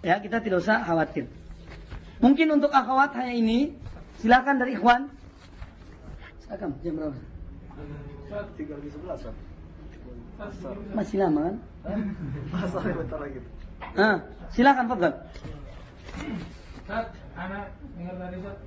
Ya, 0.00 0.22
kita 0.22 0.38
tidak 0.38 0.62
usah 0.62 0.86
khawatir. 0.86 1.26
Mungkin 2.22 2.46
untuk 2.54 2.70
akhwat 2.70 3.18
hanya 3.18 3.34
ini. 3.34 3.74
Silakan 4.22 4.62
dari 4.62 4.78
ikhwan. 4.78 5.10
Silakan, 6.54 6.70
jam 6.86 6.94
berapa? 6.94 7.18
Tiga 8.54 8.78
lebih 8.78 8.94
sebelas, 8.94 9.26
Masih 10.94 11.18
lama 11.18 11.50
kan? 11.50 11.56
Masih 12.54 12.94
bentar 12.94 13.18
lagi. 13.18 13.42
Ah, 13.98 14.16
silakan 14.54 14.86
Fadlan. 14.86 15.14
Saat 16.86 17.10
anak 17.34 17.74
dengar 17.98 18.14
tadi 18.22 18.36
Sat, 18.38 18.58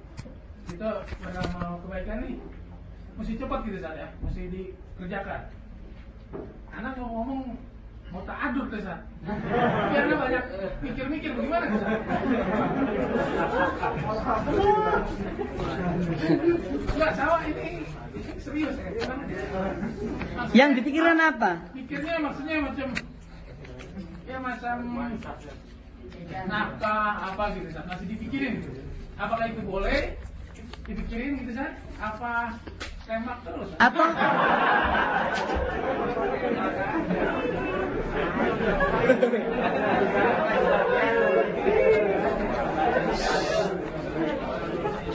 kita 0.68 0.90
pada 1.16 1.42
mau 1.56 1.80
kebaikan 1.88 2.28
nih, 2.28 2.36
mesti 3.16 3.34
cepat 3.40 3.60
gitu 3.64 3.80
Sat 3.80 3.96
ya, 3.96 4.08
mesti 4.20 4.42
dikerjakan. 4.52 5.42
Anak 6.76 6.92
mau 7.00 7.24
ngomong 7.24 7.56
mau 8.12 8.24
tak 8.24 8.38
aduk 8.52 8.66
ke 8.72 8.78
Sat. 8.80 9.00
Biar 9.92 10.06
banyak 10.08 10.44
mikir-mikir 10.80 11.32
bagaimana 11.36 11.66
ke 11.68 11.78
Sat. 11.84 12.00
Enggak, 16.88 17.12
sawah 17.20 17.42
ini 17.44 17.84
serius 18.40 18.76
ya. 18.80 18.90
Yang 20.56 20.70
dipikirkan 20.82 21.20
apa? 21.20 21.52
Pikirnya 21.76 22.16
maksudnya 22.24 22.58
macam 22.64 22.88
ya 24.28 24.38
macam 24.40 24.78
nafkah 26.48 27.08
apa 27.34 27.44
gitu 27.60 27.68
Sat. 27.76 27.86
Masih 27.92 28.08
dipikirin 28.08 28.64
gitu. 28.64 28.80
Apakah 29.20 29.52
itu 29.52 29.62
boleh 29.68 30.16
dipikirin 30.88 31.44
gitu 31.44 31.60
Sat? 31.60 31.76
Apa 32.00 32.56
tembak 33.04 33.40
terus? 33.44 33.70
Apa? 33.84 34.06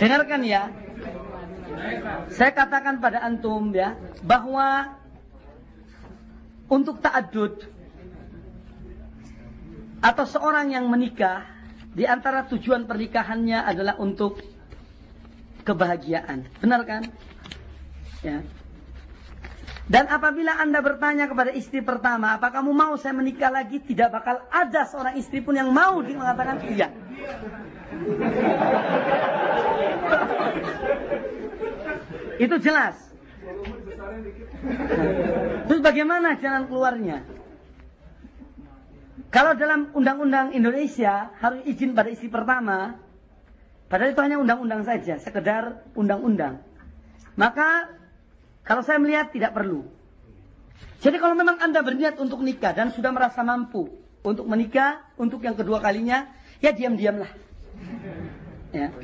Dengarkan 0.02 0.40
ya. 0.42 0.62
Saya 2.32 2.50
katakan 2.50 2.98
pada 2.98 3.22
antum 3.22 3.70
ya 3.70 3.94
bahwa 4.24 4.98
untuk 6.66 6.98
ta'adud 6.98 7.68
atau 10.02 10.24
seorang 10.26 10.74
yang 10.74 10.90
menikah 10.90 11.46
di 11.92 12.08
antara 12.08 12.48
tujuan 12.50 12.88
pernikahannya 12.88 13.62
adalah 13.62 13.94
untuk 14.00 14.40
kebahagiaan. 15.62 16.48
Benar 16.58 16.82
kan? 16.82 17.02
Ya. 18.26 18.42
Dan 19.90 20.06
apabila 20.06 20.62
Anda 20.62 20.78
bertanya 20.78 21.26
kepada 21.26 21.50
istri 21.50 21.82
pertama, 21.82 22.38
apa 22.38 22.54
kamu 22.54 22.70
mau 22.70 22.94
saya 22.94 23.18
menikah 23.18 23.50
lagi? 23.50 23.82
Tidak 23.82 24.14
bakal 24.14 24.46
ada 24.48 24.86
seorang 24.86 25.18
istri 25.18 25.42
pun 25.42 25.58
yang 25.58 25.74
mau 25.74 25.98
mengatakan 25.98 26.62
iya. 26.70 26.86
Itu 32.42 32.58
jelas. 32.62 32.94
Terus 35.66 35.82
bagaimana 35.82 36.38
jalan 36.38 36.70
keluarnya? 36.70 37.26
Kalau 39.32 39.56
dalam 39.56 39.88
undang-undang 39.96 40.52
Indonesia 40.52 41.32
harus 41.40 41.64
izin 41.64 41.96
pada 41.96 42.12
istri 42.12 42.28
pertama, 42.28 43.00
padahal 43.88 44.12
itu 44.12 44.20
hanya 44.20 44.36
undang-undang 44.36 44.84
saja, 44.84 45.16
sekedar 45.16 45.88
undang-undang. 45.96 46.60
Maka 47.32 47.88
kalau 48.62 48.82
saya 48.86 49.02
melihat 49.02 49.34
tidak 49.34 49.54
perlu. 49.54 49.86
Jadi 51.02 51.18
kalau 51.18 51.34
memang 51.34 51.58
Anda 51.58 51.82
berniat 51.82 52.18
untuk 52.22 52.46
nikah 52.46 52.70
dan 52.74 52.94
sudah 52.94 53.10
merasa 53.10 53.42
mampu 53.42 53.90
untuk 54.22 54.46
menikah 54.46 55.02
untuk 55.18 55.42
yang 55.42 55.58
kedua 55.58 55.82
kalinya, 55.82 56.30
ya 56.62 56.70
diam-diamlah. 56.70 57.30
Ya. 58.70 58.94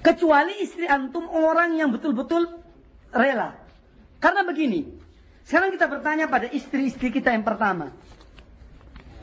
Kecuali 0.00 0.62
istri 0.62 0.86
antum 0.86 1.26
orang 1.26 1.74
yang 1.74 1.90
betul-betul 1.90 2.62
rela. 3.10 3.58
Karena 4.22 4.46
begini, 4.46 4.86
sekarang 5.42 5.74
kita 5.74 5.90
bertanya 5.90 6.30
pada 6.30 6.46
istri-istri 6.46 7.10
kita 7.10 7.34
yang 7.34 7.42
pertama. 7.42 7.90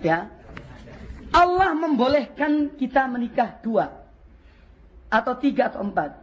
Ya. 0.04 0.28
Allah 1.32 1.72
membolehkan 1.72 2.76
kita 2.76 3.08
menikah 3.08 3.64
dua. 3.64 3.96
Atau 5.08 5.40
tiga 5.40 5.72
atau 5.72 5.88
empat. 5.88 6.20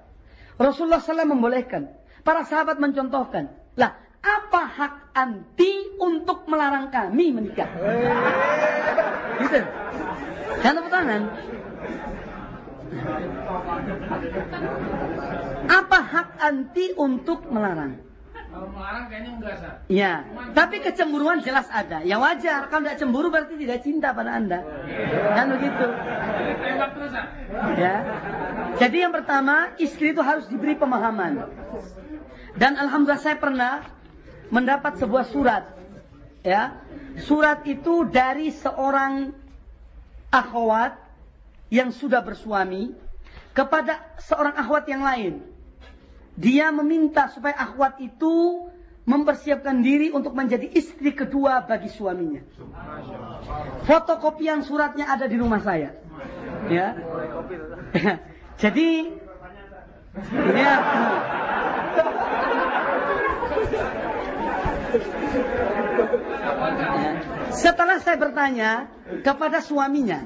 Rasulullah 0.61 1.01
SAW 1.01 1.25
membolehkan. 1.25 1.89
Para 2.23 2.45
sahabat 2.45 2.77
mencontohkan. 2.79 3.62
Lah, 3.77 3.93
apa 4.23 4.63
hak 4.69 4.95
anti 5.17 5.97
untuk 5.99 6.45
melarang 6.47 6.93
kami 6.93 7.33
menikah? 7.33 7.69
Gitu. 9.41 9.61
Jangan 10.63 10.77
tepuk 10.79 10.93
tangan. 10.93 11.23
Apa 15.67 15.99
hak 16.05 16.29
anti 16.39 16.87
untuk 16.95 17.49
melarang? 17.49 17.97
Kalau 18.53 18.69
melarang 18.69 19.09
kayaknya 19.09 19.31
enggak, 19.41 19.55
Sar. 19.65 19.75
Ya, 19.89 20.29
tapi 20.53 20.85
kecemburuan 20.85 21.41
jelas 21.41 21.73
ada. 21.73 22.05
Ya 22.05 22.21
wajar, 22.21 22.69
kalau 22.69 22.85
tidak 22.85 23.01
cemburu 23.01 23.33
berarti 23.33 23.57
tidak 23.57 23.81
cinta 23.81 24.13
pada 24.13 24.37
Anda. 24.37 24.61
Kan 25.33 25.57
begitu. 25.57 25.87
Ya. 27.81 27.97
Jadi 28.77 28.97
yang 29.01 29.17
pertama, 29.17 29.73
istri 29.81 30.13
itu 30.13 30.21
harus 30.21 30.45
diberi 30.53 30.77
pemahaman. 30.77 31.49
Dan 32.57 32.77
alhamdulillah 32.77 33.23
saya 33.23 33.39
pernah 33.41 33.85
mendapat 34.53 35.01
sebuah 35.01 35.25
surat. 35.33 35.65
Ya. 36.45 36.77
Surat 37.25 37.65
itu 37.69 38.09
dari 38.09 38.53
seorang 38.53 39.33
akhwat 40.33 40.97
yang 41.69 41.93
sudah 41.93 42.25
bersuami 42.25 42.93
kepada 43.53 44.01
seorang 44.21 44.57
akhwat 44.57 44.85
yang 44.89 45.05
lain. 45.05 45.45
Dia 46.37 46.73
meminta 46.73 47.29
supaya 47.29 47.53
akhwat 47.57 48.01
itu 48.01 48.69
mempersiapkan 49.05 49.83
diri 49.85 50.09
untuk 50.15 50.33
menjadi 50.33 50.69
istri 50.73 51.13
kedua 51.13 51.65
bagi 51.69 51.93
suaminya. 51.93 52.41
Fotokopian 53.85 54.65
suratnya 54.65 55.11
ada 55.13 55.29
di 55.29 55.37
rumah 55.37 55.61
saya. 55.61 55.93
Ya. 56.73 56.97
Jadi 58.63 58.89
ya. 60.57 60.75
Setelah 67.53 67.97
saya 68.01 68.17
bertanya 68.17 68.71
kepada 69.23 69.61
suaminya, 69.61 70.25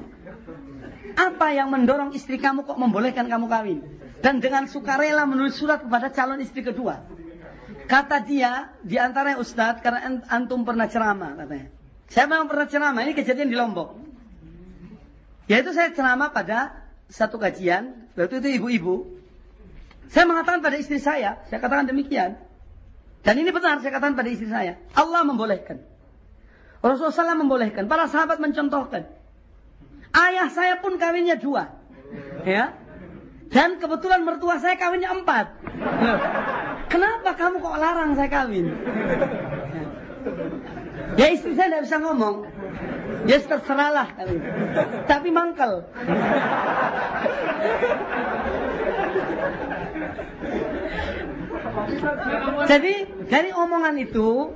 apa 1.17 1.47
yang 1.55 1.73
mendorong 1.73 2.13
istri 2.13 2.37
kamu 2.37 2.63
kok 2.67 2.77
membolehkan 2.77 3.25
kamu 3.25 3.45
kawin? 3.49 3.79
Dan 4.21 4.41
dengan 4.41 4.65
sukarela 4.65 5.25
menulis 5.29 5.57
surat 5.57 5.81
kepada 5.85 6.09
calon 6.09 6.41
istri 6.41 6.65
kedua. 6.65 7.05
Kata 7.87 8.19
dia, 8.19 8.75
di 8.83 8.99
antaranya 8.99 9.39
Ustadz, 9.39 9.79
karena 9.79 10.21
antum 10.27 10.67
pernah 10.67 10.91
ceramah 10.91 11.39
katanya. 11.39 11.67
Saya 12.07 12.25
memang 12.27 12.47
pernah 12.51 12.67
ceramah, 12.67 13.01
ini 13.03 13.15
kejadian 13.15 13.47
di 13.51 13.55
Lombok. 13.55 13.95
Yaitu 15.47 15.71
saya 15.71 15.95
ceramah 15.95 16.35
pada 16.35 16.75
satu 17.07 17.39
kajian, 17.39 18.11
waktu 18.19 18.43
itu 18.43 18.59
ibu-ibu. 18.59 19.16
Saya 20.07 20.23
mengatakan 20.23 20.63
pada 20.63 20.77
istri 20.79 20.99
saya, 21.03 21.43
saya 21.51 21.59
katakan 21.59 21.87
demikian. 21.87 22.39
Dan 23.23 23.35
ini 23.43 23.51
benar 23.51 23.83
saya 23.83 23.91
katakan 23.91 24.15
pada 24.15 24.29
istri 24.31 24.47
saya. 24.47 24.79
Allah 24.95 25.27
membolehkan. 25.27 25.83
Rasulullah 26.79 27.35
SAW 27.35 27.43
membolehkan. 27.43 27.91
Para 27.91 28.07
sahabat 28.07 28.39
mencontohkan. 28.39 29.09
Ayah 30.15 30.47
saya 30.47 30.79
pun 30.79 30.95
kawinnya 30.95 31.35
dua. 31.35 31.75
Ya. 32.47 32.77
Dan 33.51 33.79
kebetulan 33.83 34.23
mertua 34.23 34.59
saya 34.63 34.79
kawinnya 34.79 35.11
empat. 35.11 35.59
Kenapa 36.91 37.35
kamu 37.35 37.59
kok 37.59 37.77
larang 37.79 38.15
saya 38.15 38.29
kawin? 38.31 38.65
Ya 41.19 41.27
istri 41.31 41.55
saya 41.55 41.67
tidak 41.71 41.83
bisa 41.87 41.97
ngomong. 41.99 42.47
Ya 43.27 43.37
terserahlah. 43.43 44.07
Tapi 45.05 45.27
mangkel. 45.29 45.83
Jadi 52.67 52.93
dari 53.27 53.49
omongan 53.51 53.95
itu 53.99 54.51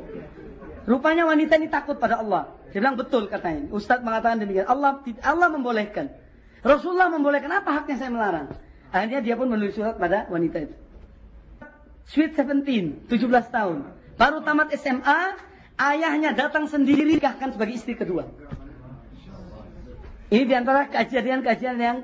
rupanya 0.88 1.28
wanita 1.28 1.59
ini 1.59 1.67
takut 1.67 1.99
pada 1.99 2.24
Allah. 2.24 2.55
Dia 2.72 2.80
bilang 2.80 2.95
betul 2.95 3.28
katanya. 3.28 3.67
Ustadz 3.76 4.03
mengatakan 4.03 4.39
demikian. 4.39 4.67
Allah 4.67 5.03
Allah 5.24 5.47
membolehkan. 5.51 6.07
Rasulullah 6.63 7.11
membolehkan. 7.11 7.51
Apa 7.51 7.84
haknya 7.84 7.99
saya 7.99 8.11
melarang? 8.11 8.55
Akhirnya 8.91 9.19
dia 9.24 9.36
pun 9.39 9.47
menulis 9.47 9.76
surat 9.76 9.95
pada 9.95 10.28
wanita 10.28 10.67
itu. 10.67 10.76
Sweet 12.11 12.36
17, 12.36 13.07
17 13.07 13.55
tahun. 13.55 13.88
Baru 14.19 14.43
tamat 14.43 14.76
SMA, 14.76 15.22
ayahnya 15.80 16.36
datang 16.36 16.67
sendiri 16.67 17.07
nikahkan 17.07 17.55
sebagai 17.55 17.80
istri 17.80 17.95
kedua. 17.95 18.28
Ini 20.32 20.47
di 20.47 20.55
antara 20.55 20.88
kejadian-kejadian 20.88 21.75
yang 21.75 21.97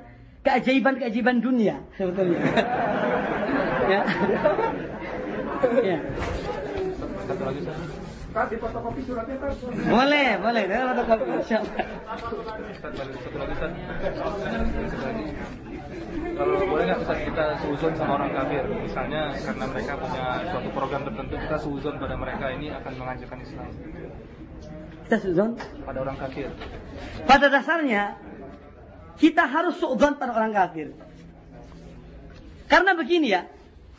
keajaiban-keajaiban 0.43 1.39
dunia 1.39 1.79
sebetulnya. 1.95 2.43
ya. 3.95 4.01
ya. 5.79 5.97
Satu 7.23 7.43
lagi 7.47 8.55
fotokopi 8.59 9.01
suratnya 9.07 9.35
kan? 9.39 9.51
Boleh, 9.87 10.29
boleh. 10.43 10.63
Dari 10.67 10.83
fotokopi. 10.91 11.23
Insya 11.39 11.59
Kalau 16.37 16.53
boleh 16.67 16.83
nggak 16.83 16.99
Ustaz 17.01 17.19
kita 17.23 17.45
seuzon 17.63 17.93
sama 17.95 18.11
orang 18.21 18.31
kafir, 18.35 18.63
misalnya 18.67 19.21
karena 19.39 19.65
mereka 19.71 19.93
punya 19.97 20.25
suatu 20.51 20.69
program 20.75 21.01
tertentu 21.07 21.35
kita 21.47 21.57
seuzon 21.63 21.95
pada 21.95 22.15
mereka 22.19 22.45
ini 22.53 22.67
akan 22.75 22.93
mengajarkan 22.99 23.39
Islam. 23.41 23.71
Kita 25.07 25.23
seuzon 25.23 25.55
pada 25.87 26.03
orang 26.03 26.19
kafir. 26.19 26.51
Pada 27.23 27.47
dasarnya 27.47 28.19
kita 29.15 29.47
harus 29.47 29.79
seuzon 29.79 30.19
pada 30.19 30.35
orang 30.35 30.51
kafir. 30.51 30.91
Karena 32.67 32.91
begini 32.91 33.31
ya, 33.31 33.47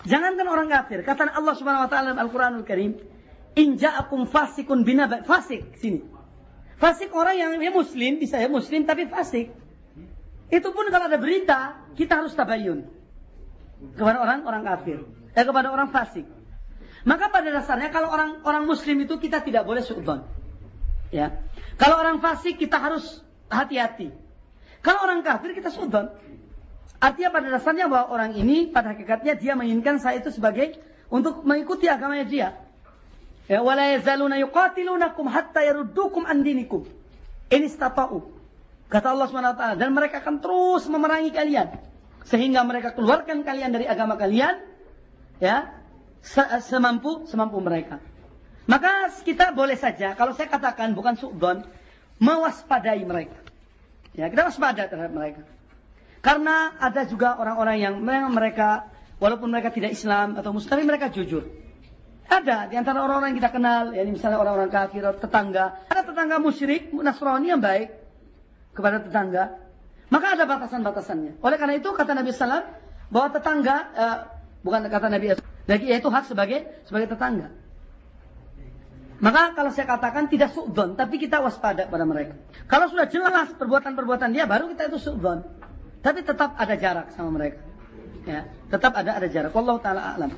jangankan 0.05 0.45
orang 0.45 0.69
kafir, 0.69 1.01
kata 1.09 1.33
Allah 1.33 1.57
Subhanahu 1.57 1.89
wa 1.89 1.91
taala 1.91 2.13
dalam 2.13 2.29
Al-Qur'anul 2.29 2.69
Karim, 2.69 3.01
Inja'akum 3.57 4.29
fasikun 4.29 4.85
bina 4.85 5.09
fasik 5.25 5.81
sini. 5.81 6.05
Fasik 6.77 7.09
orang 7.17 7.41
yang 7.41 7.53
ya 7.57 7.73
muslim, 7.73 8.21
bisa 8.21 8.37
ya 8.37 8.53
muslim 8.53 8.85
tapi 8.85 9.09
fasik. 9.09 9.49
Itu 10.53 10.77
pun 10.77 10.93
kalau 10.93 11.09
ada 11.09 11.17
berita, 11.17 11.89
kita 11.97 12.21
harus 12.21 12.37
tabayun. 12.37 12.85
Kepada 13.97 14.21
orang 14.21 14.45
orang 14.45 14.61
kafir. 14.61 15.09
Eh 15.33 15.41
kepada 15.41 15.73
orang 15.73 15.89
fasik. 15.89 16.29
Maka 17.09 17.33
pada 17.33 17.49
dasarnya 17.49 17.89
kalau 17.89 18.13
orang 18.13 18.45
orang 18.45 18.69
muslim 18.69 19.01
itu 19.01 19.17
kita 19.17 19.41
tidak 19.41 19.65
boleh 19.65 19.81
suudon. 19.81 20.37
Ya. 21.09 21.41
Kalau 21.81 22.01
orang 22.01 22.21
fasik 22.21 22.61
kita 22.61 22.77
harus 22.77 23.23
hati-hati. 23.49 24.13
Kalau 24.85 25.05
orang 25.05 25.25
kafir 25.25 25.57
kita 25.57 25.73
suudon. 25.73 26.13
Artinya 26.99 27.31
pada 27.31 27.47
dasarnya 27.55 27.87
bahwa 27.87 28.11
orang 28.11 28.35
ini 28.35 28.69
pada 28.75 28.93
hakikatnya 28.93 29.39
dia 29.39 29.55
menginginkan 29.55 30.03
saya 30.03 30.19
itu 30.19 30.35
sebagai 30.35 30.75
untuk 31.09 31.47
mengikuti 31.47 31.87
agamanya 31.87 32.27
dia. 32.27 32.49
Ya, 33.49 33.65
wala 33.65 33.97
yazaluna 33.97 34.37
hatta 34.37 35.61
yaruddukum 35.65 36.29
an 36.29 36.45
dinikum. 36.45 36.85
Ini 37.49 37.65
istata'u. 37.65 38.21
Kata 38.93 39.17
Allah 39.17 39.27
SWT. 39.29 39.65
Dan 39.81 39.97
mereka 39.97 40.21
akan 40.21 40.37
terus 40.45 40.85
memerangi 40.91 41.33
kalian. 41.33 41.69
sehingga 42.29 42.61
mereka 42.61 42.93
keluarkan 42.93 43.41
kalian 43.41 43.73
dari 43.73 43.89
agama 43.89 44.21
kalian 44.21 44.61
ya 45.41 45.73
semampu 46.61 47.25
semampu 47.25 47.57
mereka. 47.63 48.05
Maka 48.69 49.09
kita 49.25 49.57
boleh 49.57 49.81
saja 49.81 50.13
kalau 50.13 50.37
saya 50.37 50.53
katakan 50.53 50.93
bukan 50.93 51.17
suudon 51.17 51.65
mewaspadai 52.21 53.01
mereka. 53.09 53.41
Ya, 54.13 54.29
kita 54.29 54.45
waspada 54.51 54.85
terhadap 54.85 55.15
mereka. 55.17 55.43
Karena 56.21 56.77
ada 56.77 57.09
juga 57.09 57.41
orang-orang 57.41 57.81
yang 57.81 57.95
mereka 58.29 58.93
walaupun 59.17 59.49
mereka 59.49 59.73
tidak 59.73 59.97
Islam 59.97 60.37
atau 60.37 60.53
Muslim 60.53 60.69
tapi 60.69 60.85
mereka 60.85 61.09
jujur. 61.09 61.49
Ada 62.29 62.69
di 62.69 62.77
antara 62.77 63.01
orang-orang 63.01 63.33
yang 63.33 63.41
kita 63.41 63.53
kenal, 63.57 63.83
ya 63.97 64.05
misalnya 64.05 64.37
orang-orang 64.37 64.69
kafir 64.69 65.01
atau 65.01 65.17
tetangga. 65.17 65.89
Ada 65.89 66.05
tetangga 66.05 66.37
musyrik, 66.37 66.93
Nasrani 66.93 67.49
yang 67.49 67.63
baik 67.65 67.89
kepada 68.77 69.01
tetangga. 69.01 69.65
Maka 70.13 70.37
ada 70.37 70.45
batasan-batasannya. 70.45 71.41
Oleh 71.41 71.57
karena 71.57 71.81
itu 71.81 71.89
kata 71.89 72.13
Nabi 72.13 72.37
Sallam 72.37 72.69
bahwa 73.09 73.29
tetangga 73.33 73.77
eh, 73.97 74.19
bukan 74.61 74.93
kata 74.93 75.09
Nabi 75.09 75.41
lagi 75.69 75.87
yaitu 75.89 76.13
hak 76.13 76.29
sebagai 76.29 76.69
sebagai 76.85 77.17
tetangga. 77.17 77.49
Maka 79.19 79.51
kalau 79.59 79.75
saya 79.75 79.91
katakan 79.91 80.31
tidak 80.31 80.55
su'don, 80.55 80.95
tapi 80.95 81.19
kita 81.19 81.43
waspada 81.43 81.91
pada 81.91 82.07
mereka. 82.07 82.39
Kalau 82.71 82.87
sudah 82.87 83.11
jelas 83.11 83.51
perbuatan-perbuatan 83.59 84.31
dia, 84.31 84.47
baru 84.47 84.71
kita 84.71 84.95
itu 84.95 84.99
su'don. 85.11 85.43
Tapi 85.99 86.23
tetap 86.23 86.55
ada 86.55 86.75
jarak 86.79 87.11
sama 87.19 87.35
mereka. 87.35 87.59
Ya, 88.23 88.47
tetap 88.71 88.95
ada 88.95 89.19
ada 89.19 89.27
jarak. 89.27 89.51
Allah 89.51 89.77
taala 89.83 90.01
alam. 90.15 90.31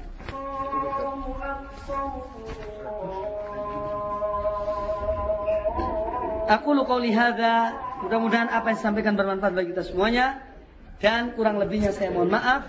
Aku 6.50 6.74
lu 6.74 6.82
qauli 6.88 7.12
hadza, 7.12 7.76
mudah-mudahan 8.02 8.48
apa 8.48 8.72
yang 8.72 8.78
disampaikan 8.80 9.14
bermanfaat 9.14 9.54
bagi 9.54 9.70
kita 9.76 9.86
semuanya 9.86 10.40
dan 10.98 11.36
kurang 11.36 11.60
lebihnya 11.60 11.92
saya 11.92 12.10
mohon 12.10 12.32
maaf. 12.32 12.64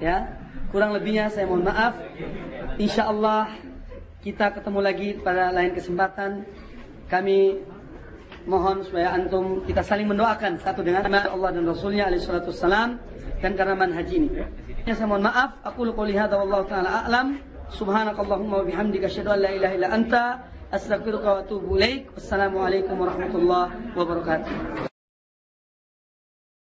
Ya, 0.00 0.40
kurang 0.72 0.96
lebihnya 0.96 1.28
saya 1.28 1.44
mohon 1.44 1.68
maaf. 1.68 1.94
Insyaallah 2.80 3.75
kita 4.26 4.58
ketemu 4.58 4.82
lagi 4.82 5.08
pada 5.22 5.54
lain 5.54 5.70
kesempatan. 5.70 6.42
Kami 7.06 7.62
mohon 8.50 8.82
supaya 8.82 9.14
antum 9.14 9.62
kita 9.62 9.86
saling 9.86 10.10
mendoakan 10.10 10.58
satu 10.58 10.82
dengan 10.82 11.06
Allah 11.06 11.50
dan 11.54 11.62
Rasulnya 11.62 12.10
alaihi 12.10 12.26
salatu 12.26 12.50
wassalam 12.50 12.98
dan 13.38 13.54
karena 13.54 13.78
manhaj 13.78 14.10
ini. 14.10 14.42
Ya, 14.82 14.98
saya 14.98 15.06
mohon 15.06 15.22
maaf. 15.22 15.62
Aku 15.62 15.86
qouli 15.94 16.18
hadza 16.18 16.42
wallahu 16.42 16.66
taala 16.66 17.06
a'lam. 17.06 17.38
Subhanakallahumma 17.70 18.62
wa 18.62 18.64
bihamdika 18.66 19.06
asyhadu 19.06 19.30
an 19.30 19.38
la 19.46 19.50
ilaha 19.54 19.74
illa 19.78 19.88
anta 19.94 20.22
astaghfiruka 20.74 21.26
wa 21.30 21.38
atubu 21.46 21.78
ilaik. 21.78 22.10
Wassalamualaikum 22.18 22.98
warahmatullahi 22.98 23.94
wabarakatuh. 23.94 24.95